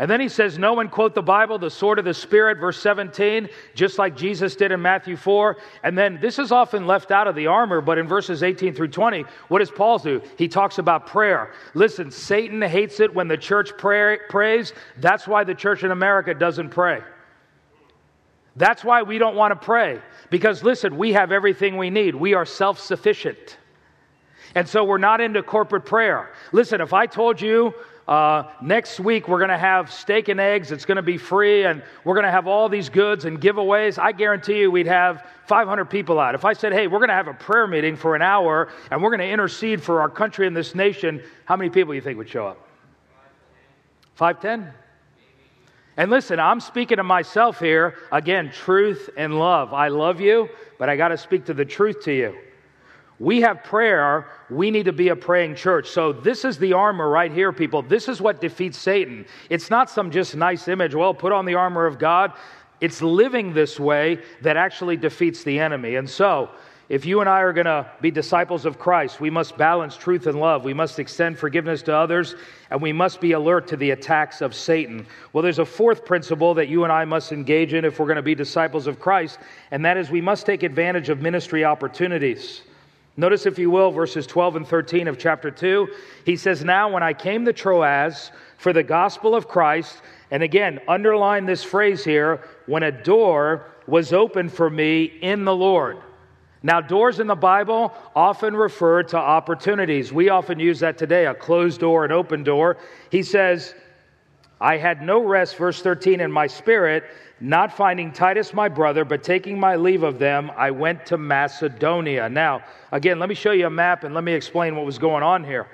[0.00, 2.80] And then he says, No one quote the Bible, the sword of the Spirit, verse
[2.80, 5.58] 17, just like Jesus did in Matthew 4.
[5.82, 8.88] And then this is often left out of the armor, but in verses 18 through
[8.88, 10.22] 20, what does Paul do?
[10.38, 11.52] He talks about prayer.
[11.74, 14.72] Listen, Satan hates it when the church pray, prays.
[14.96, 17.02] That's why the church in America doesn't pray.
[18.56, 20.00] That's why we don't want to pray.
[20.30, 23.58] Because listen, we have everything we need, we are self sufficient.
[24.54, 26.30] And so we're not into corporate prayer.
[26.52, 27.74] Listen, if I told you
[28.08, 30.72] uh, next week, we're going to have steak and eggs.
[30.72, 33.98] It's going to be free, and we're going to have all these goods and giveaways.
[33.98, 36.34] I guarantee you we'd have 500 people out.
[36.34, 39.02] If I said, hey, we're going to have a prayer meeting for an hour, and
[39.02, 42.00] we're going to intercede for our country and this nation, how many people do you
[42.00, 42.66] think would show up?
[44.14, 44.72] 510?
[45.96, 47.96] And listen, I'm speaking to myself here.
[48.10, 49.72] Again, truth and love.
[49.74, 52.36] I love you, but I got to speak to the truth to you
[53.20, 55.90] we have prayer, we need to be a praying church.
[55.90, 57.82] So, this is the armor right here, people.
[57.82, 59.26] This is what defeats Satan.
[59.50, 62.32] It's not some just nice image, well, put on the armor of God.
[62.80, 65.96] It's living this way that actually defeats the enemy.
[65.96, 66.48] And so,
[66.88, 70.26] if you and I are going to be disciples of Christ, we must balance truth
[70.26, 70.64] and love.
[70.64, 72.36] We must extend forgiveness to others,
[72.70, 75.06] and we must be alert to the attacks of Satan.
[75.34, 78.16] Well, there's a fourth principle that you and I must engage in if we're going
[78.16, 79.40] to be disciples of Christ,
[79.72, 82.62] and that is we must take advantage of ministry opportunities.
[83.16, 85.88] Notice, if you will, verses 12 and 13 of chapter 2.
[86.24, 90.80] He says, Now, when I came to Troas for the gospel of Christ, and again,
[90.86, 95.98] underline this phrase here when a door was opened for me in the Lord.
[96.62, 100.12] Now, doors in the Bible often refer to opportunities.
[100.12, 102.76] We often use that today a closed door, an open door.
[103.10, 103.74] He says,
[104.60, 107.04] I had no rest, verse 13, in my spirit
[107.40, 112.28] not finding Titus my brother, but taking my leave of them, I went to Macedonia.
[112.28, 115.22] Now, again, let me show you a map and let me explain what was going
[115.22, 115.66] on here.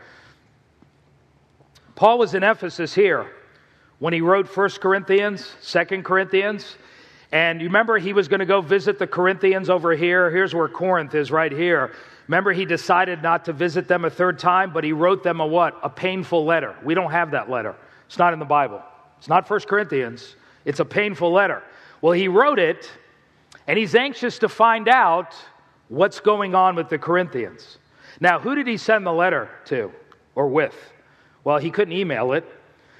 [1.96, 3.32] Paul was in Ephesus here
[3.98, 6.76] when he wrote 1 Corinthians, 2 Corinthians.
[7.32, 10.30] And you remember he was going to go visit the Corinthians over here.
[10.30, 11.92] Here's where Corinth is, right here.
[12.28, 15.46] Remember, he decided not to visit them a third time, but he wrote them a
[15.46, 15.78] what?
[15.82, 16.76] A painful letter.
[16.84, 17.74] We don't have that letter.
[18.06, 18.82] It's not in the Bible.
[19.18, 20.36] It's not 1 Corinthians.
[20.64, 21.62] It's a painful letter.
[22.00, 22.90] Well, he wrote it,
[23.66, 25.34] and he's anxious to find out
[25.88, 27.78] what's going on with the Corinthians.
[28.20, 29.92] Now, who did he send the letter to
[30.34, 30.74] or with?
[31.44, 32.44] Well, he couldn't email it,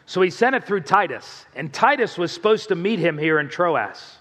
[0.06, 3.48] so he sent it through Titus, and Titus was supposed to meet him here in
[3.48, 4.18] Troas.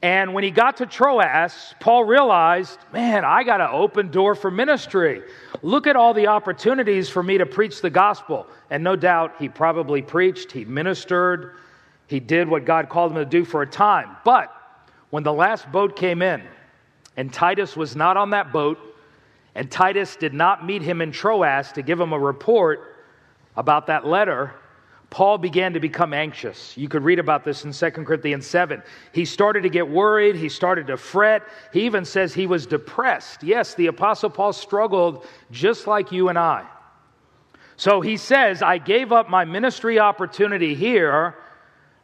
[0.00, 4.50] And when he got to Troas, Paul realized, man, I got an open door for
[4.50, 5.22] ministry.
[5.62, 8.46] Look at all the opportunities for me to preach the gospel.
[8.70, 11.56] And no doubt he probably preached, he ministered,
[12.06, 14.16] he did what God called him to do for a time.
[14.24, 14.54] But
[15.10, 16.42] when the last boat came in,
[17.16, 18.78] and Titus was not on that boat,
[19.56, 22.94] and Titus did not meet him in Troas to give him a report
[23.56, 24.54] about that letter,
[25.10, 26.76] Paul began to become anxious.
[26.76, 28.82] You could read about this in 2 Corinthians 7.
[29.12, 30.36] He started to get worried.
[30.36, 31.44] He started to fret.
[31.72, 33.42] He even says he was depressed.
[33.42, 36.66] Yes, the Apostle Paul struggled just like you and I.
[37.76, 41.36] So he says, I gave up my ministry opportunity here.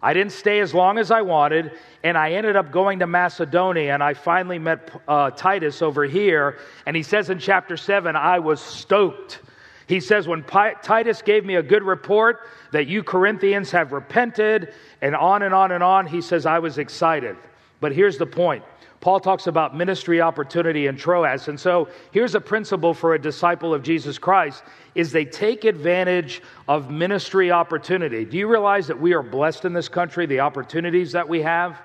[0.00, 3.92] I didn't stay as long as I wanted, and I ended up going to Macedonia,
[3.92, 6.58] and I finally met uh, Titus over here.
[6.86, 9.40] And he says in chapter 7, I was stoked.
[9.86, 14.72] He says, When Titus gave me a good report that you Corinthians have repented,
[15.02, 17.36] and on and on and on, he says, I was excited.
[17.80, 18.64] But here's the point
[19.04, 21.48] Paul talks about ministry opportunity in Troas.
[21.48, 24.62] And so here's a principle for a disciple of Jesus Christ
[24.94, 28.24] is they take advantage of ministry opportunity.
[28.24, 31.82] Do you realize that we are blessed in this country, the opportunities that we have?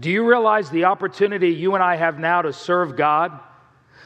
[0.00, 3.38] Do you realize the opportunity you and I have now to serve God?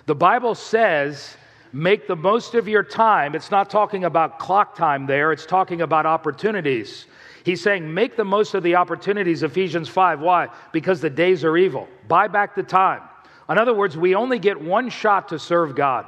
[0.06, 1.36] The Bible says,
[1.72, 3.34] make the most of your time.
[3.34, 7.06] It's not talking about clock time there, it's talking about opportunities.
[7.44, 10.20] He's saying, make the most of the opportunities, Ephesians 5.
[10.20, 10.48] Why?
[10.72, 11.88] Because the days are evil.
[12.06, 13.02] Buy back the time.
[13.48, 16.04] In other words, we only get one shot to serve God.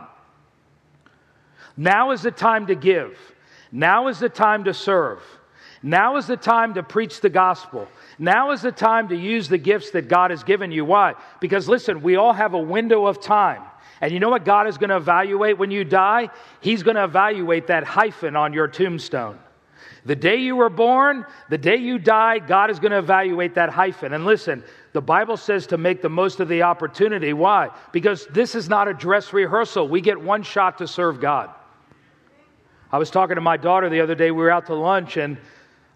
[1.76, 3.18] Now is the time to give.
[3.72, 5.22] Now is the time to serve.
[5.82, 7.88] Now is the time to preach the gospel.
[8.18, 10.84] Now is the time to use the gifts that God has given you.
[10.84, 11.14] Why?
[11.40, 13.62] Because listen, we all have a window of time.
[14.00, 16.30] And you know what God is going to evaluate when you die?
[16.60, 19.38] He's going to evaluate that hyphen on your tombstone.
[20.04, 23.68] The day you were born, the day you died, God is going to evaluate that
[23.68, 24.14] hyphen.
[24.14, 27.32] And listen, the Bible says to make the most of the opportunity.
[27.32, 27.68] Why?
[27.92, 29.86] Because this is not a dress rehearsal.
[29.88, 31.50] We get one shot to serve God.
[32.90, 34.30] I was talking to my daughter the other day.
[34.30, 35.36] We were out to lunch, and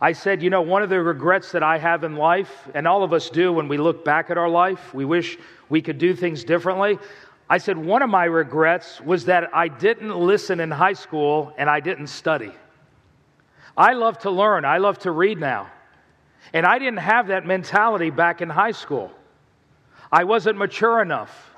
[0.00, 3.02] I said, You know, one of the regrets that I have in life, and all
[3.02, 5.38] of us do when we look back at our life, we wish
[5.68, 6.98] we could do things differently.
[7.48, 11.68] I said, One of my regrets was that I didn't listen in high school and
[11.68, 12.52] I didn't study.
[13.76, 15.70] I love to learn, I love to read now.
[16.52, 19.10] And I didn't have that mentality back in high school.
[20.12, 21.50] I wasn't mature enough.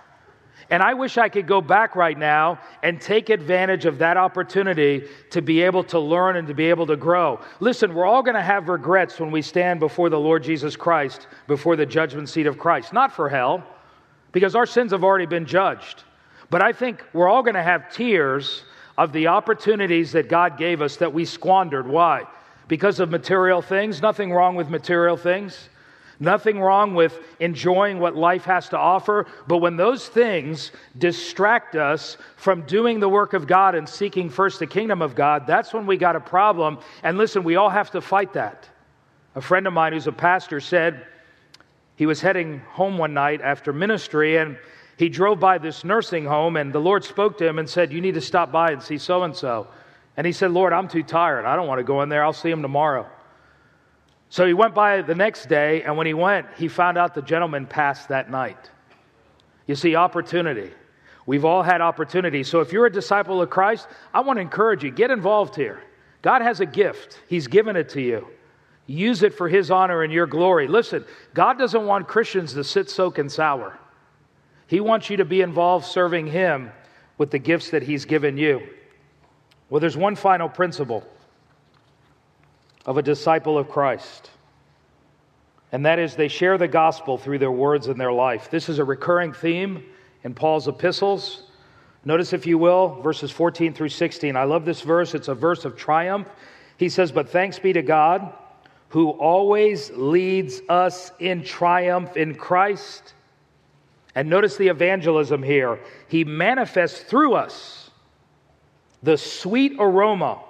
[0.70, 5.05] And I wish I could go back right now and take advantage of that opportunity
[5.30, 7.41] to be able to learn and to be able to grow.
[7.61, 11.28] Listen, we're all going to have regrets when we stand before the Lord Jesus Christ,
[11.47, 12.93] before the judgment seat of Christ.
[12.93, 13.64] Not for hell,
[14.37, 16.05] because our sins have already been judged.
[16.51, 18.64] But I think we're all going to have tears
[18.99, 21.89] of the opportunities that God gave us that we squandered.
[21.89, 22.24] Why?
[22.68, 24.03] Because of material things.
[24.03, 25.70] Nothing wrong with material things.
[26.20, 29.24] Nothing wrong with enjoying what life has to offer.
[29.47, 34.59] But when those things distract us from doing the work of God and seeking first
[34.59, 36.78] the kingdom of God, that's when we got a problem.
[37.03, 38.68] And listen, we all have to fight that.
[39.34, 41.07] A friend of mine who's a pastor said
[41.97, 44.57] he was heading home one night after ministry and
[44.97, 48.01] he drove by this nursing home, and the Lord spoke to him and said, You
[48.01, 49.68] need to stop by and see so and so.
[50.16, 51.44] And he said, Lord, I'm too tired.
[51.44, 52.24] I don't want to go in there.
[52.24, 53.07] I'll see him tomorrow.
[54.30, 57.22] So he went by the next day, and when he went, he found out the
[57.22, 58.70] gentleman passed that night.
[59.66, 60.70] You see, opportunity.
[61.26, 62.42] We've all had opportunity.
[62.42, 65.82] So if you're a disciple of Christ, I want to encourage you get involved here.
[66.22, 68.26] God has a gift, He's given it to you.
[68.87, 70.68] Use it for His honor and your glory.
[70.68, 73.78] Listen, God doesn't want Christians to sit, soak, and sour.
[74.68, 76.70] He wants you to be involved serving Him
[77.18, 78.62] with the gifts that He's given you.
[79.68, 81.05] Well, there's one final principle
[82.84, 84.30] of a disciple of Christ,
[85.72, 88.49] and that is they share the gospel through their words and their life.
[88.51, 89.84] This is a recurring theme
[90.22, 91.43] in Paul's epistles.
[92.05, 94.37] Notice, if you will, verses 14 through 16.
[94.37, 96.28] I love this verse, it's a verse of triumph.
[96.76, 98.32] He says, But thanks be to God
[98.89, 103.14] who always leads us in triumph in Christ
[104.14, 105.78] and notice the evangelism here.
[106.09, 107.91] He manifests through us
[109.03, 110.41] the sweet aroma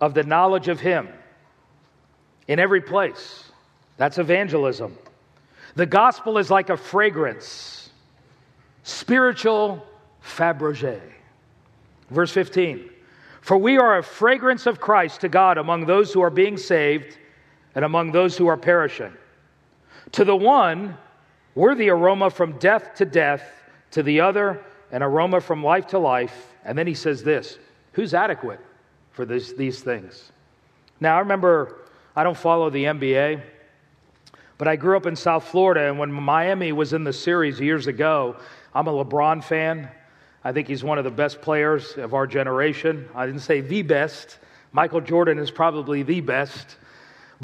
[0.00, 1.08] of the knowledge of Him
[2.46, 3.44] in every place.
[3.96, 4.96] That's evangelism.
[5.74, 7.90] The gospel is like a fragrance,
[8.84, 9.84] spiritual
[10.22, 11.00] Fabergé.
[12.10, 12.90] Verse 15
[13.40, 17.18] For we are a fragrance of Christ to God among those who are being saved
[17.74, 19.12] and among those who are perishing.
[20.12, 20.96] To the one,
[21.54, 23.42] we're the aroma from death to death,
[23.92, 26.54] to the other, an aroma from life to life.
[26.64, 27.58] And then he says this
[27.92, 28.60] Who's adequate
[29.12, 30.32] for this, these things?
[31.00, 31.82] Now, I remember,
[32.14, 33.42] I don't follow the NBA,
[34.58, 37.86] but I grew up in South Florida, and when Miami was in the series years
[37.86, 38.36] ago,
[38.74, 39.88] I'm a LeBron fan.
[40.44, 43.08] I think he's one of the best players of our generation.
[43.14, 44.38] I didn't say the best.
[44.72, 46.76] Michael Jordan is probably the best.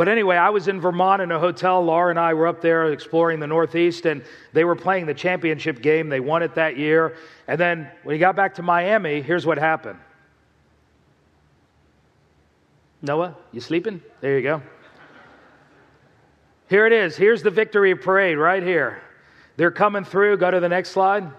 [0.00, 1.84] But anyway, I was in Vermont in a hotel.
[1.84, 4.24] Laura and I were up there exploring the Northeast, and
[4.54, 6.08] they were playing the championship game.
[6.08, 7.18] They won it that year.
[7.46, 9.98] And then when he got back to Miami, here's what happened.
[13.02, 14.00] Noah, you sleeping?
[14.22, 14.62] There you go.
[16.70, 17.14] Here it is.
[17.14, 19.02] Here's the victory parade right here.
[19.58, 20.38] They're coming through.
[20.38, 21.30] Go to the next slide.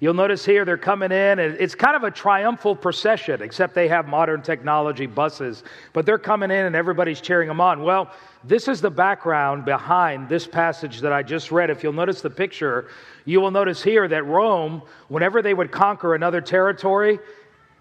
[0.00, 3.86] You'll notice here they're coming in, and it's kind of a triumphal procession, except they
[3.88, 5.62] have modern technology buses.
[5.92, 7.82] But they're coming in, and everybody's cheering them on.
[7.82, 8.10] Well,
[8.42, 11.68] this is the background behind this passage that I just read.
[11.68, 12.88] If you'll notice the picture,
[13.26, 17.18] you will notice here that Rome, whenever they would conquer another territory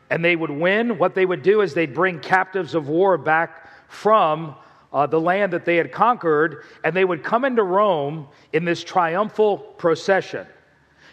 [0.10, 3.70] and they would win, what they would do is they'd bring captives of war back
[3.88, 4.56] from
[4.92, 8.84] uh, the land that they had conquered, and they would come into Rome in this
[8.84, 10.46] triumphal procession.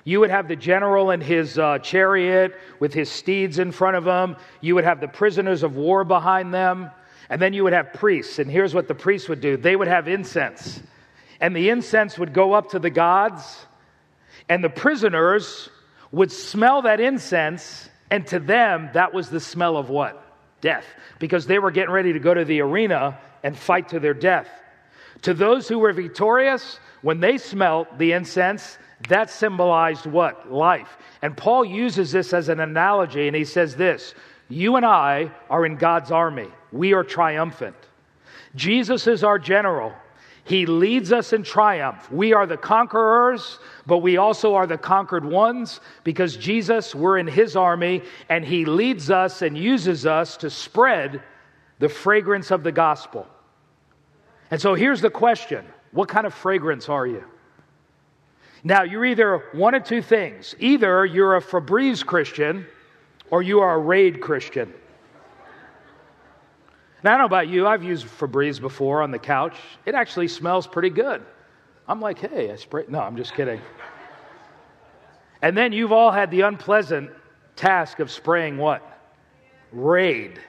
[0.06, 4.06] You would have the general in his uh, chariot with his steeds in front of
[4.06, 4.36] him.
[4.60, 6.92] You would have the prisoners of war behind them.
[7.28, 8.38] And then you would have priests.
[8.38, 10.80] And here's what the priests would do they would have incense.
[11.40, 13.66] And the incense would go up to the gods.
[14.48, 15.68] And the prisoners
[16.12, 17.90] would smell that incense.
[18.08, 20.22] And to them, that was the smell of what?
[20.60, 20.86] Death.
[21.18, 24.48] Because they were getting ready to go to the arena and fight to their death.
[25.22, 28.78] To those who were victorious, when they smelt the incense,
[29.08, 30.50] that symbolized what?
[30.50, 30.96] Life.
[31.22, 34.14] And Paul uses this as an analogy, and he says this
[34.48, 37.76] You and I are in God's army, we are triumphant.
[38.54, 39.92] Jesus is our general.
[40.44, 42.10] He leads us in triumph.
[42.10, 47.26] We are the conquerors, but we also are the conquered ones because Jesus, we're in
[47.26, 51.20] his army, and he leads us and uses us to spread
[51.80, 53.26] the fragrance of the gospel.
[54.52, 57.24] And so here's the question What kind of fragrance are you?
[58.64, 62.66] Now, you're either one of two things either you're a Febreze Christian
[63.30, 64.72] or you are a Raid Christian.
[67.02, 69.56] Now, I don't know about you, I've used Febreze before on the couch.
[69.84, 71.22] It actually smells pretty good.
[71.88, 72.84] I'm like, hey, I spray.
[72.88, 73.60] No, I'm just kidding.
[75.42, 77.10] And then you've all had the unpleasant
[77.54, 78.82] task of spraying what?
[79.70, 80.40] Raid.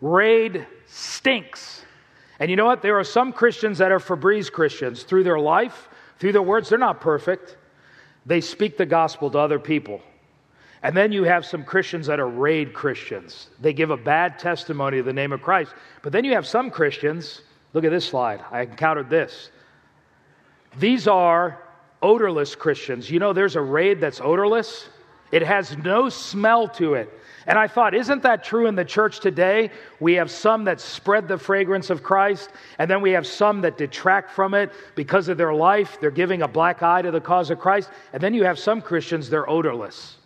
[0.00, 1.84] Raid stinks.
[2.40, 2.82] And you know what?
[2.82, 5.02] There are some Christians that are Febreze Christians.
[5.02, 5.89] Through their life,
[6.20, 7.56] through their words, they're not perfect.
[8.26, 10.02] They speak the gospel to other people.
[10.82, 13.48] And then you have some Christians that are raid Christians.
[13.60, 15.74] They give a bad testimony of the name of Christ.
[16.02, 17.42] But then you have some Christians,
[17.72, 18.44] look at this slide.
[18.50, 19.50] I encountered this.
[20.78, 21.58] These are
[22.02, 23.10] odorless Christians.
[23.10, 24.88] You know, there's a raid that's odorless,
[25.32, 27.12] it has no smell to it.
[27.46, 29.70] And I thought, isn't that true in the church today?
[29.98, 33.78] We have some that spread the fragrance of Christ, and then we have some that
[33.78, 35.98] detract from it because of their life.
[36.00, 37.90] They're giving a black eye to the cause of Christ.
[38.12, 40.16] And then you have some Christians, they're odorless.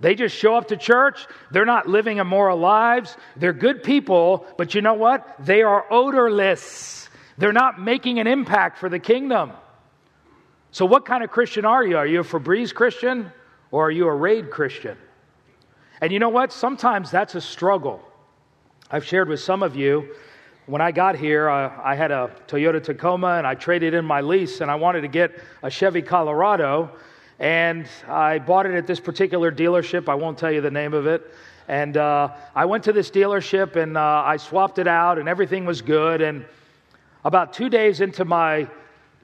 [0.00, 1.26] They just show up to church.
[1.50, 3.16] They're not living immoral lives.
[3.36, 5.36] They're good people, but you know what?
[5.38, 7.08] They are odorless.
[7.38, 9.52] They're not making an impact for the kingdom.
[10.72, 11.96] So, what kind of Christian are you?
[11.96, 13.30] Are you a Febreze Christian
[13.72, 14.96] or are you a Raid Christian?
[16.00, 16.52] And you know what?
[16.52, 18.00] Sometimes that's a struggle.
[18.90, 20.14] I've shared with some of you
[20.66, 24.20] when I got here, uh, I had a Toyota Tacoma and I traded in my
[24.20, 26.90] lease and I wanted to get a Chevy Colorado.
[27.40, 30.08] And I bought it at this particular dealership.
[30.08, 31.34] I won't tell you the name of it.
[31.66, 35.64] And uh, I went to this dealership and uh, I swapped it out and everything
[35.64, 36.20] was good.
[36.22, 36.44] And
[37.24, 38.68] about two days into my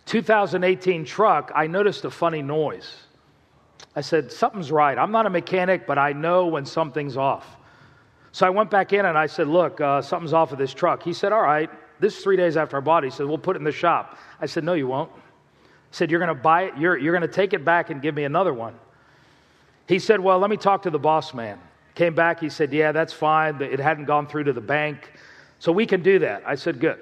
[0.07, 3.05] 2018 truck, I noticed a funny noise.
[3.99, 4.97] I said, Something's right.
[4.97, 7.57] I'm not a mechanic, but I know when something's off.
[8.31, 11.03] So I went back in and I said, Look, uh, something's off of this truck.
[11.03, 11.69] He said, All right.
[11.99, 13.09] This is three days after I bought it.
[13.09, 14.17] He said, We'll put it in the shop.
[14.41, 15.11] I said, No, you won't.
[15.11, 15.19] I
[15.91, 16.79] said, You're going to buy it.
[16.79, 18.77] You're, you're going to take it back and give me another one.
[19.89, 21.59] He said, Well, let me talk to the boss man.
[21.97, 22.39] Came back.
[22.39, 23.61] He said, Yeah, that's fine.
[23.61, 25.11] It hadn't gone through to the bank.
[25.59, 26.45] So we can do that.
[26.47, 27.01] I said, Good.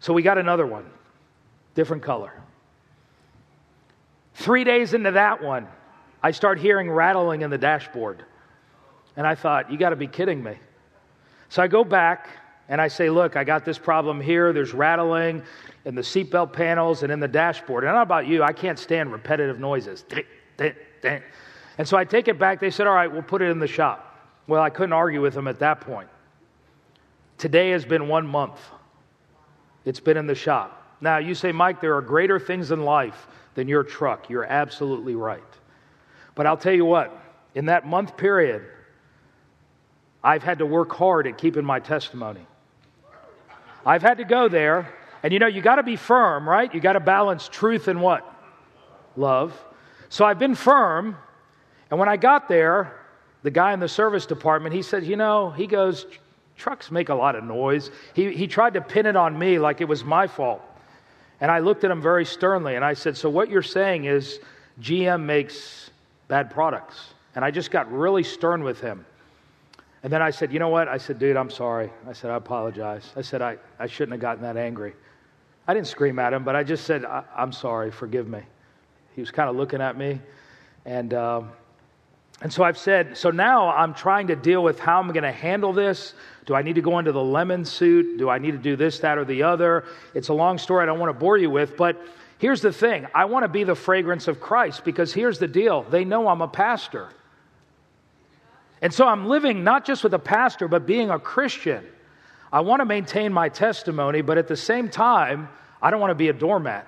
[0.00, 0.86] So we got another one,
[1.76, 2.32] different color.
[4.34, 5.68] Three days into that one,
[6.22, 8.24] I start hearing rattling in the dashboard.
[9.16, 10.56] And I thought, you got to be kidding me.
[11.48, 12.28] So I go back
[12.68, 14.52] and I say, look, I got this problem here.
[14.52, 15.42] There's rattling
[15.84, 17.84] in the seatbelt panels and in the dashboard.
[17.84, 20.04] And I don't know about you, I can't stand repetitive noises.
[21.78, 22.60] And so I take it back.
[22.60, 24.06] They said, all right, we'll put it in the shop.
[24.46, 26.08] Well, I couldn't argue with them at that point.
[27.38, 28.60] Today has been one month.
[29.84, 30.96] It's been in the shop.
[31.00, 34.28] Now, you say, Mike, there are greater things in life than your truck.
[34.28, 35.42] You're absolutely right.
[36.40, 37.14] But I'll tell you what,
[37.54, 38.62] in that month period,
[40.24, 42.46] I've had to work hard at keeping my testimony.
[43.84, 44.90] I've had to go there,
[45.22, 46.72] and you know, you got to be firm, right?
[46.72, 48.24] You got to balance truth and what?
[49.16, 49.52] Love.
[50.08, 51.14] So I've been firm,
[51.90, 52.98] and when I got there,
[53.42, 56.06] the guy in the service department, he said, You know, he goes,
[56.56, 57.90] trucks make a lot of noise.
[58.14, 60.62] He, he tried to pin it on me like it was my fault.
[61.42, 64.40] And I looked at him very sternly and I said, So what you're saying is
[64.80, 65.89] GM makes
[66.30, 67.12] bad products.
[67.34, 69.04] And I just got really stern with him.
[70.02, 70.88] And then I said, You know what?
[70.88, 71.90] I said, Dude, I'm sorry.
[72.08, 73.12] I said, I apologize.
[73.16, 74.94] I said, I, I shouldn't have gotten that angry.
[75.68, 77.90] I didn't scream at him, but I just said, I, am sorry.
[77.90, 78.40] Forgive me.
[79.14, 80.20] He was kind of looking at me.
[80.86, 81.42] And uh,
[82.42, 85.32] And so I've said, so now I'm trying to deal with how I'm going to
[85.32, 86.14] handle this.
[86.46, 88.16] Do I need to go into the lemon suit?
[88.16, 89.84] Do I need to do this, that, or the other?
[90.14, 92.00] It's a long story I don't want to bore you with, but
[92.40, 95.82] here's the thing I want to be the fragrance of Christ because here's the deal
[95.84, 97.08] they know I'm a pastor.
[98.82, 101.84] And so I'm living not just with a pastor, but being a Christian.
[102.52, 105.48] I want to maintain my testimony, but at the same time,
[105.80, 106.86] I don't want to be a doormat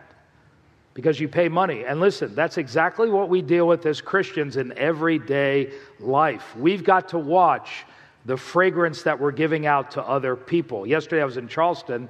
[0.94, 1.84] because you pay money.
[1.84, 6.56] And listen, that's exactly what we deal with as Christians in everyday life.
[6.56, 7.84] We've got to watch
[8.24, 10.86] the fragrance that we're giving out to other people.
[10.86, 12.08] Yesterday I was in Charleston,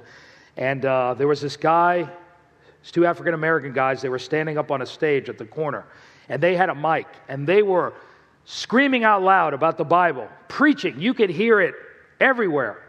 [0.57, 2.09] and uh, there was this guy,
[2.83, 5.85] it's two African American guys, they were standing up on a stage at the corner,
[6.27, 7.93] and they had a mic, and they were
[8.43, 10.99] screaming out loud about the Bible, preaching.
[10.99, 11.75] You could hear it
[12.19, 12.83] everywhere.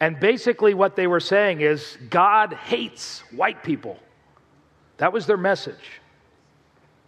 [0.00, 3.98] And basically, what they were saying is God hates white people.
[4.98, 6.02] That was their message.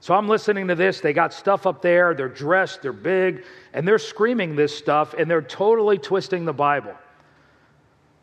[0.01, 1.03] So I'm listening to this.
[1.03, 2.15] They got stuff up there.
[2.15, 3.45] They're dressed, they're big,
[3.75, 6.95] and they're screaming this stuff, and they're totally twisting the Bible.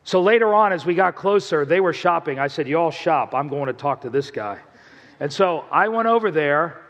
[0.08, 2.40] So later on, as we got closer, they were shopping.
[2.40, 3.36] I said, You all shop.
[3.36, 4.58] I'm going to talk to this guy.
[5.20, 6.82] And so I went over there,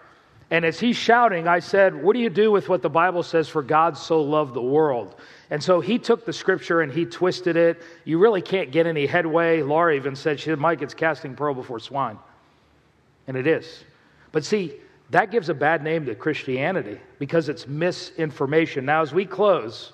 [0.52, 3.50] and as he's shouting, I said, What do you do with what the Bible says,
[3.50, 5.16] for God so loved the world?
[5.50, 7.82] And so he took the scripture and he twisted it.
[8.06, 9.64] You really can't get any headway.
[9.64, 12.20] Laura even said, She said, Mike, it's casting pearl before swine.
[13.26, 13.84] And it is.
[14.32, 14.76] But see,
[15.10, 18.86] that gives a bad name to Christianity because it's misinformation.
[18.86, 19.94] Now, as we close,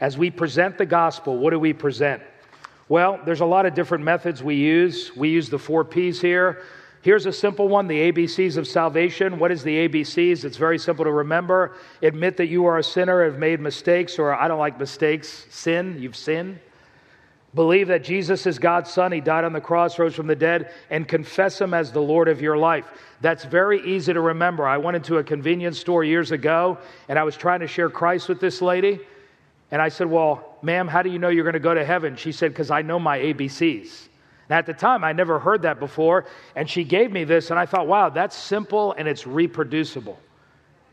[0.00, 2.22] as we present the gospel, what do we present?
[2.92, 5.16] Well, there's a lot of different methods we use.
[5.16, 6.60] We use the four P's here.
[7.00, 9.38] Here's a simple one the ABCs of salvation.
[9.38, 10.44] What is the ABCs?
[10.44, 11.72] It's very simple to remember.
[12.02, 15.46] Admit that you are a sinner, have made mistakes, or I don't like mistakes.
[15.48, 16.60] Sin, you've sinned.
[17.54, 19.10] Believe that Jesus is God's Son.
[19.10, 22.28] He died on the cross, rose from the dead, and confess Him as the Lord
[22.28, 22.84] of your life.
[23.22, 24.66] That's very easy to remember.
[24.66, 26.76] I went into a convenience store years ago
[27.08, 29.00] and I was trying to share Christ with this lady.
[29.70, 32.16] And I said, Well, ma'am, how do you know you're going to go to heaven?
[32.16, 34.08] She said, Because I know my ABCs.
[34.48, 36.26] And at the time, I never heard that before.
[36.56, 40.18] And she gave me this, and I thought, wow, that's simple and it's reproducible.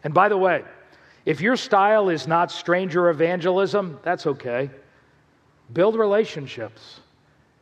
[0.04, 0.64] And by the way,
[1.26, 4.70] if your style is not stranger evangelism, that's okay.
[5.74, 7.02] Build relationships.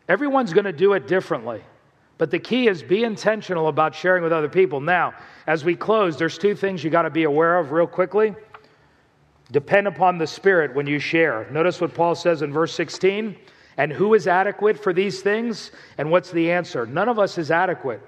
[0.08, 1.64] Everyone's going to do it differently.
[2.18, 4.80] But the key is be intentional about sharing with other people.
[4.80, 5.14] Now,
[5.48, 8.36] as we close, there's two things you got to be aware of real quickly.
[9.52, 11.48] Depend upon the Spirit when you share.
[11.52, 13.36] Notice what Paul says in verse 16.
[13.78, 15.72] And who is adequate for these things?
[15.98, 16.86] And what's the answer?
[16.86, 18.02] None of us is adequate.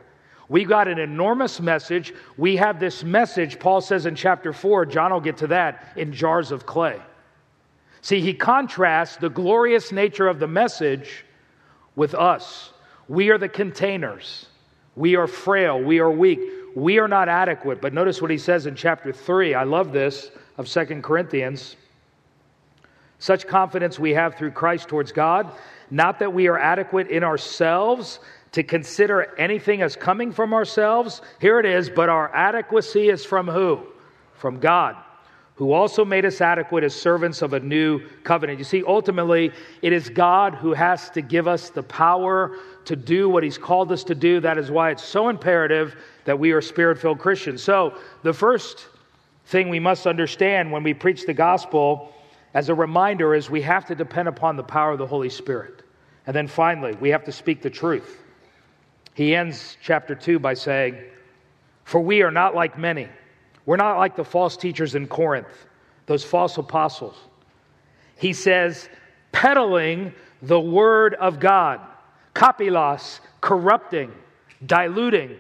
[0.50, 2.14] We got an enormous message.
[2.38, 6.12] We have this message, Paul says in chapter 4, John will get to that, in
[6.12, 7.00] jars of clay.
[8.02, 11.24] See, he contrasts the glorious nature of the message
[11.96, 12.74] with us.
[13.08, 14.48] We are the containers.
[14.96, 15.80] We are frail.
[15.80, 16.40] We are weak.
[16.76, 17.80] We are not adequate.
[17.80, 19.54] But notice what he says in chapter 3.
[19.54, 21.78] I love this of Second Corinthians.
[23.18, 25.50] Such confidence we have through Christ towards God,
[25.90, 28.20] not that we are adequate in ourselves
[28.52, 31.22] to consider anything as coming from ourselves.
[31.40, 33.88] Here it is, but our adequacy is from who?
[34.34, 34.98] From God
[35.56, 38.58] who also made us adequate as servants of a new covenant.
[38.58, 39.52] You see, ultimately,
[39.82, 42.56] it is God who has to give us the power
[42.86, 44.40] to do what He's called us to do.
[44.40, 47.62] That is why it's so imperative that we are spirit filled Christians.
[47.62, 48.88] So, the first
[49.50, 52.14] thing we must understand when we preach the gospel
[52.54, 55.84] as a reminder is we have to depend upon the power of the Holy Spirit.
[56.26, 58.24] And then finally, we have to speak the truth.
[59.14, 60.98] He ends chapter 2 by saying,
[61.84, 63.10] For we are not like many
[63.70, 65.68] we're not like the false teachers in Corinth,
[66.08, 67.16] those false apostles.
[68.18, 68.90] He says,
[69.32, 71.80] peddling the word of God,
[72.34, 74.12] kapilos, corrupting,
[74.66, 75.38] diluting.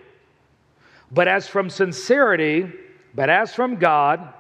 [1.12, 2.72] But as from sincerity,
[3.16, 4.34] but as from God,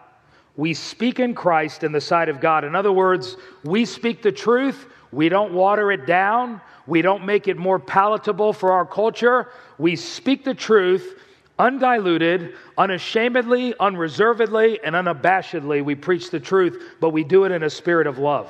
[0.55, 2.63] we speak in Christ in the sight of God.
[2.63, 4.87] In other words, we speak the truth.
[5.11, 6.61] We don't water it down.
[6.85, 9.49] We don't make it more palatable for our culture.
[9.77, 11.15] We speak the truth
[11.59, 17.69] undiluted, unashamedly, unreservedly, and unabashedly, we preach the truth, but we do it in a
[17.69, 18.49] spirit of love.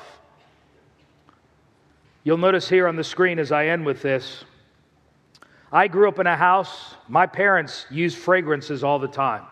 [2.24, 4.46] You'll notice here on the screen as I end with this
[5.72, 9.44] I grew up in a house, my parents used fragrances all the time.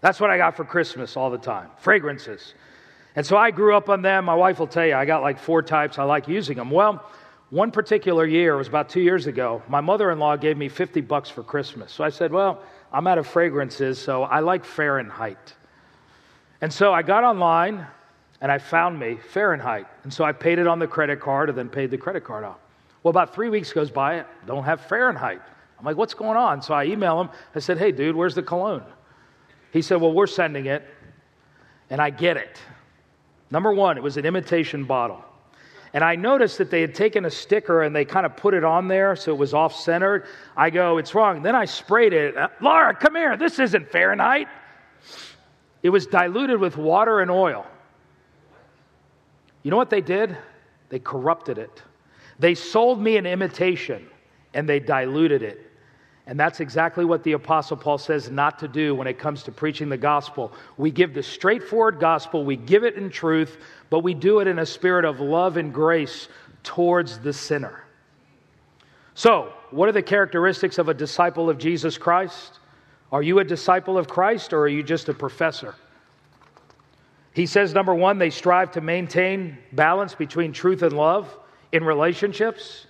[0.00, 2.54] That's what I got for Christmas all the time fragrances.
[3.14, 4.26] And so I grew up on them.
[4.26, 5.98] My wife will tell you, I got like four types.
[5.98, 6.70] I like using them.
[6.70, 7.02] Well,
[7.50, 10.68] one particular year, it was about two years ago, my mother in law gave me
[10.68, 11.92] 50 bucks for Christmas.
[11.92, 12.60] So I said, Well,
[12.92, 15.54] I'm out of fragrances, so I like Fahrenheit.
[16.60, 17.86] And so I got online
[18.40, 19.86] and I found me Fahrenheit.
[20.04, 22.44] And so I paid it on the credit card and then paid the credit card
[22.44, 22.58] off.
[23.02, 25.40] Well, about three weeks goes by, I don't have Fahrenheit.
[25.78, 26.62] I'm like, what's going on?
[26.62, 27.30] So I email him.
[27.54, 28.82] I said, hey, dude, where's the cologne?
[29.72, 30.86] He said, well, we're sending it.
[31.90, 32.58] And I get it.
[33.50, 35.24] Number one, it was an imitation bottle.
[35.92, 38.64] And I noticed that they had taken a sticker and they kind of put it
[38.64, 40.26] on there so it was off centered.
[40.56, 41.42] I go, it's wrong.
[41.42, 42.36] Then I sprayed it.
[42.36, 43.36] Uh, Laura, come here.
[43.36, 44.48] This isn't Fahrenheit.
[45.82, 47.64] It was diluted with water and oil.
[49.62, 50.36] You know what they did?
[50.88, 51.82] They corrupted it.
[52.38, 54.06] They sold me an imitation
[54.52, 55.70] and they diluted it.
[56.26, 59.52] And that's exactly what the Apostle Paul says not to do when it comes to
[59.52, 60.52] preaching the gospel.
[60.76, 63.58] We give the straightforward gospel, we give it in truth,
[63.90, 66.28] but we do it in a spirit of love and grace
[66.64, 67.84] towards the sinner.
[69.14, 72.58] So, what are the characteristics of a disciple of Jesus Christ?
[73.12, 75.74] Are you a disciple of Christ or are you just a professor?
[77.32, 81.34] He says, number one, they strive to maintain balance between truth and love
[81.70, 82.86] in relationships.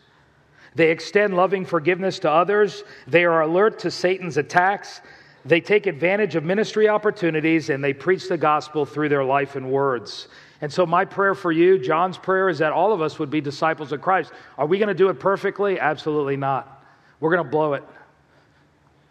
[0.76, 2.84] They extend loving forgiveness to others.
[3.06, 5.00] They are alert to Satan's attacks.
[5.46, 9.70] They take advantage of ministry opportunities and they preach the gospel through their life and
[9.70, 10.28] words.
[10.60, 13.40] And so, my prayer for you, John's prayer, is that all of us would be
[13.40, 14.32] disciples of Christ.
[14.58, 15.80] Are we going to do it perfectly?
[15.80, 16.84] Absolutely not.
[17.20, 17.84] We're going to blow it.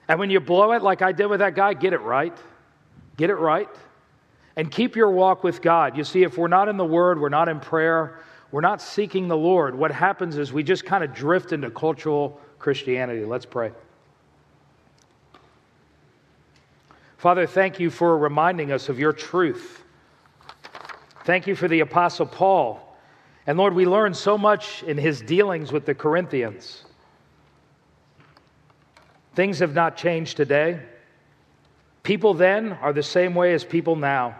[0.07, 2.35] And when you blow it, like I did with that guy, get it right.
[3.17, 3.69] Get it right.
[4.55, 5.97] And keep your walk with God.
[5.97, 8.19] You see, if we're not in the Word, we're not in prayer,
[8.51, 12.39] we're not seeking the Lord, what happens is we just kind of drift into cultural
[12.59, 13.25] Christianity.
[13.25, 13.71] Let's pray.
[17.17, 19.83] Father, thank you for reminding us of your truth.
[21.23, 22.97] Thank you for the Apostle Paul.
[23.47, 26.85] And Lord, we learn so much in his dealings with the Corinthians.
[29.33, 30.81] Things have not changed today.
[32.03, 34.35] People then are the same way as people now.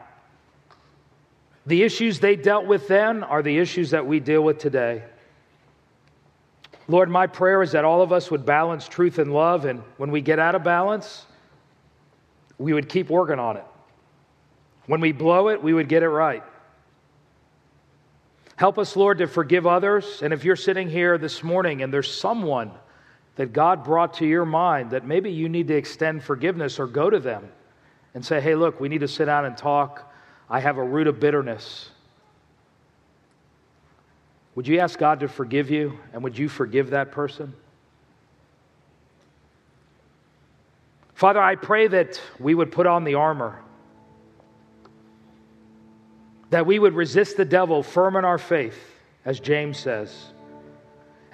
[1.65, 5.03] The issues they dealt with then are the issues that we deal with today.
[6.87, 10.11] Lord, my prayer is that all of us would balance truth and love, and when
[10.11, 11.25] we get out of balance,
[12.59, 13.65] we would keep working on it.
[14.85, 16.43] When we blow it, we would get it right.
[18.55, 20.21] Help us, Lord, to forgive others.
[20.21, 22.71] And if you're sitting here this morning and there's someone
[23.35, 27.09] that God brought to your mind that maybe you need to extend forgiveness or go
[27.09, 27.49] to them
[28.13, 30.13] and say, hey, look, we need to sit down and talk.
[30.49, 31.89] I have a root of bitterness.
[34.55, 37.53] Would you ask God to forgive you and would you forgive that person?
[41.13, 43.61] Father, I pray that we would put on the armor,
[46.49, 48.77] that we would resist the devil firm in our faith,
[49.23, 50.33] as James says.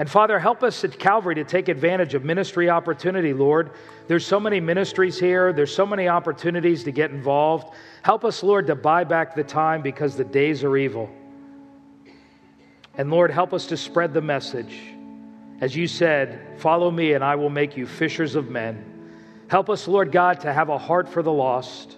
[0.01, 3.69] And Father, help us at Calvary to take advantage of ministry opportunity, Lord.
[4.07, 7.75] There's so many ministries here, there's so many opportunities to get involved.
[8.01, 11.07] Help us, Lord, to buy back the time because the days are evil.
[12.97, 14.75] And Lord, help us to spread the message.
[15.59, 19.13] As you said, follow me and I will make you fishers of men.
[19.49, 21.97] Help us, Lord God, to have a heart for the lost.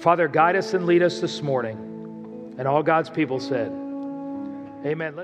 [0.00, 1.92] Father, guide us and lead us this morning.
[2.58, 3.83] And all God's people said,
[4.84, 5.14] Amen.
[5.16, 5.22] Let's